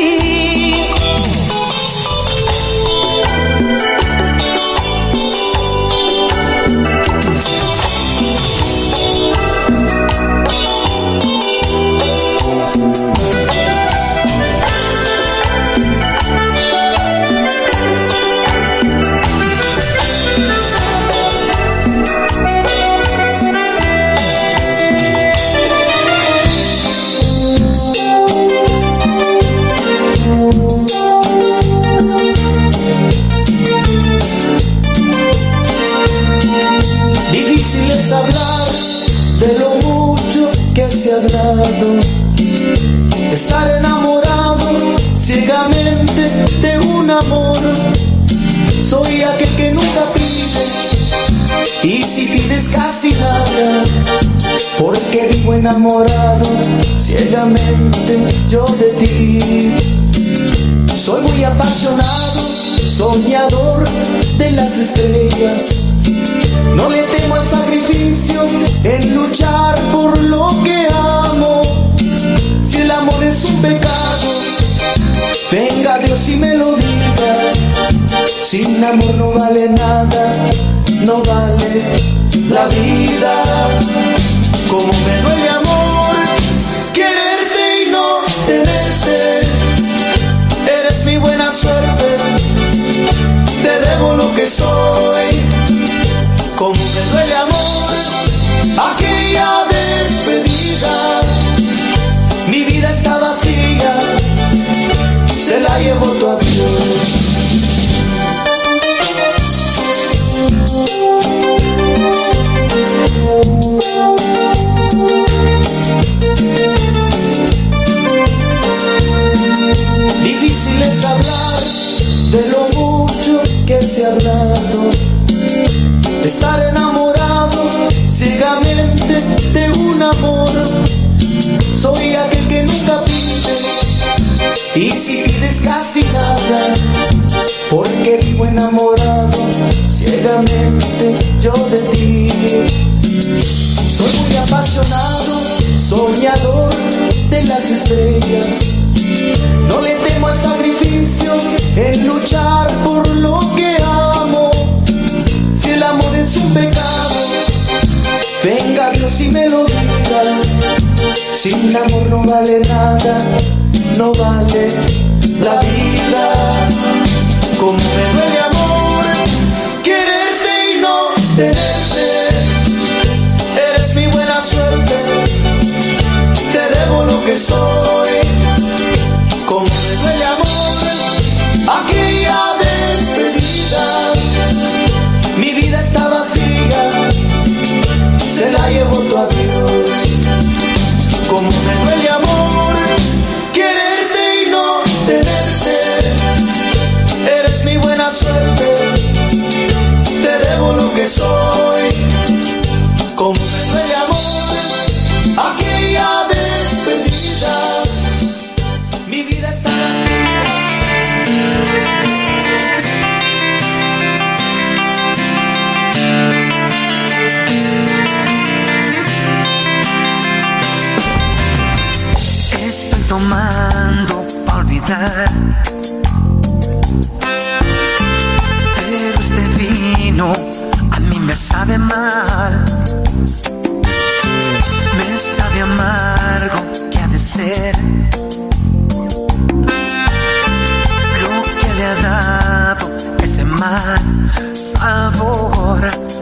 [244.53, 246.16] Sabor.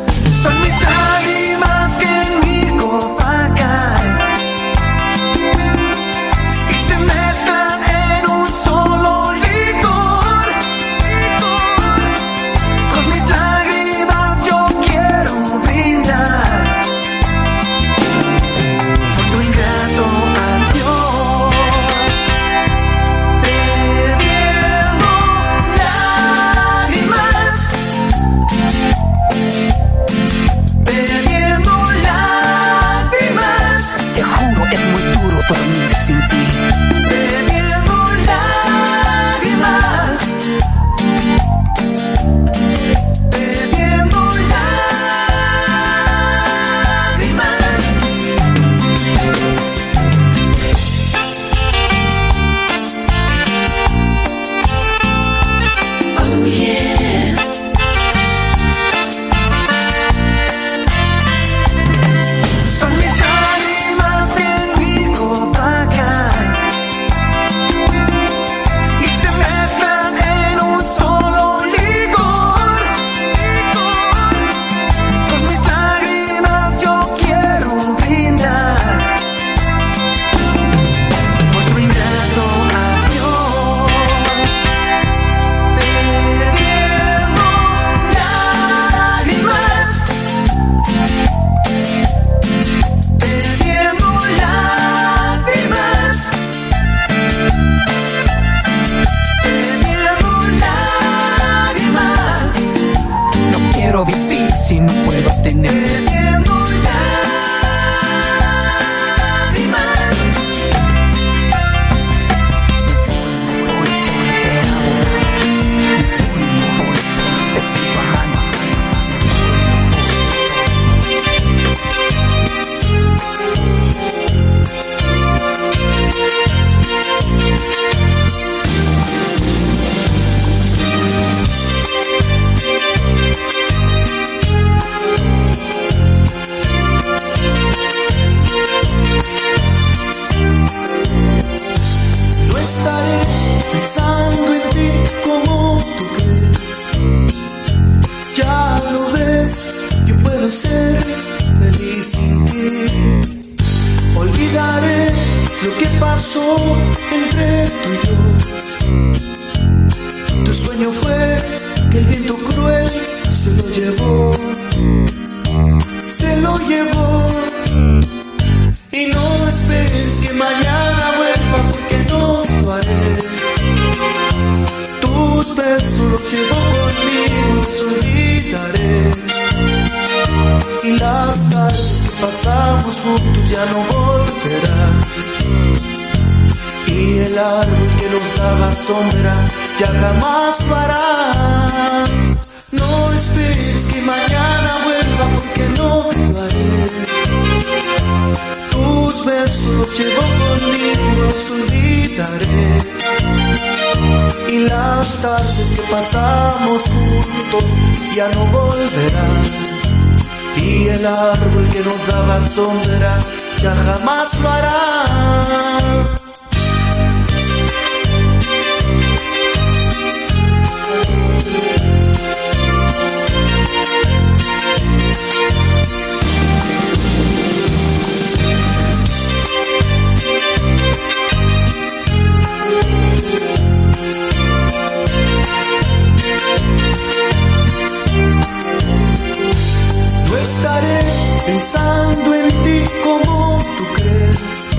[241.45, 244.71] Pensando en ti como tú crees.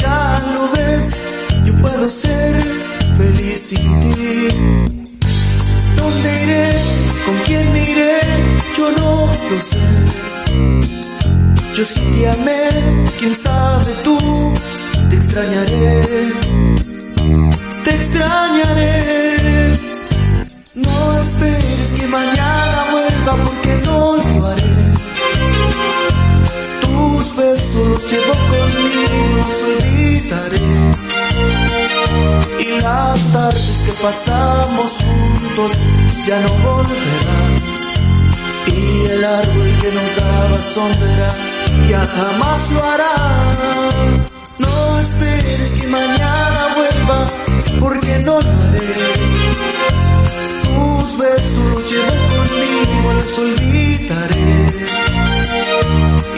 [0.00, 1.06] Ya lo ves,
[1.64, 2.62] yo puedo ser
[3.16, 4.48] feliz sin ti.
[5.96, 6.74] ¿Dónde iré?
[7.26, 8.20] ¿Con quién me iré?
[8.76, 9.78] Yo no lo sé.
[11.76, 12.68] Yo sí te amé,
[13.18, 14.18] quién sabe tú,
[15.08, 16.02] te extrañaré.
[34.02, 35.72] Pasamos juntos
[36.26, 37.54] ya no volverán.
[38.66, 41.28] Y el árbol que nos daba sombra
[41.88, 43.14] ya jamás lo hará.
[44.58, 47.26] No esperes que mañana vuelva
[47.78, 48.92] porque no lo haré.
[50.64, 54.66] Tus besos los llevo conmigo, los olvidaré.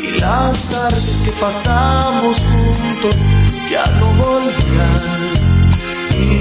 [0.03, 3.17] Y las tardes que pasamos juntos
[3.71, 5.44] ya no volverán.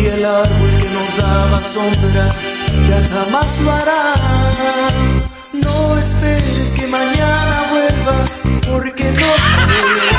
[0.06, 2.30] El árbol que nos daba sombra
[2.88, 4.14] ya jamás lo hará.
[5.54, 8.26] No esperes que mañana vuelva,
[8.70, 10.12] porque no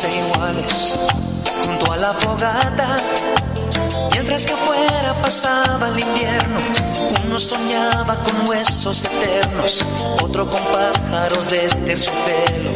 [0.00, 0.98] distintos e iguales
[1.64, 2.96] junto a la fogata.
[4.12, 6.60] Mientras que afuera pasaba el invierno,
[7.26, 9.84] uno soñaba con huesos eternos,
[10.22, 12.70] otro con pájaros de terciopelo.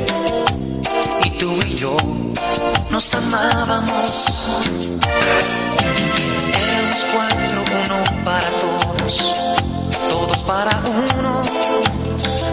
[1.24, 1.96] Y tú y yo
[2.90, 4.26] nos amábamos.
[6.52, 9.34] Éramos cuatro, uno para todos,
[10.08, 10.82] todos para
[11.18, 11.42] uno.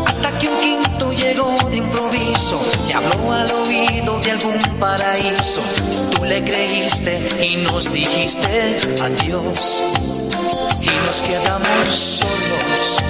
[0.06, 3.71] Hasta que un quinto llegó de improviso y habló al oído
[4.44, 5.62] algún paraíso.
[6.12, 9.82] Tú le creíste y nos dijiste adiós.
[10.82, 13.04] Y nos quedamos solos,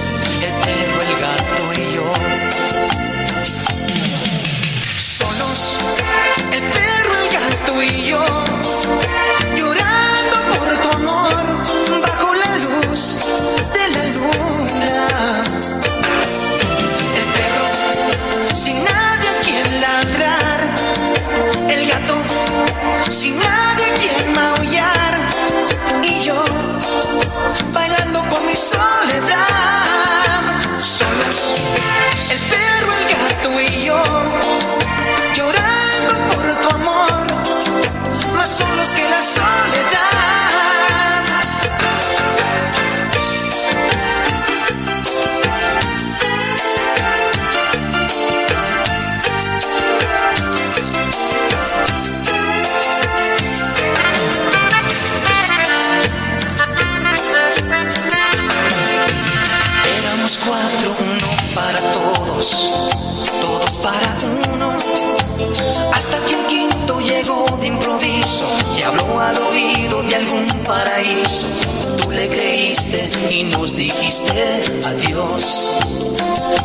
[71.01, 75.71] Tú le creíste y nos dijiste adiós.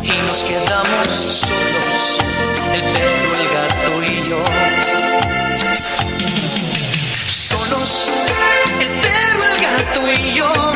[0.02, 1.06] Y nos quedamos
[1.40, 2.20] solos,
[2.74, 4.42] el perro, el gato y yo.
[7.26, 8.10] Solos,
[8.78, 10.75] el perro, el gato y yo.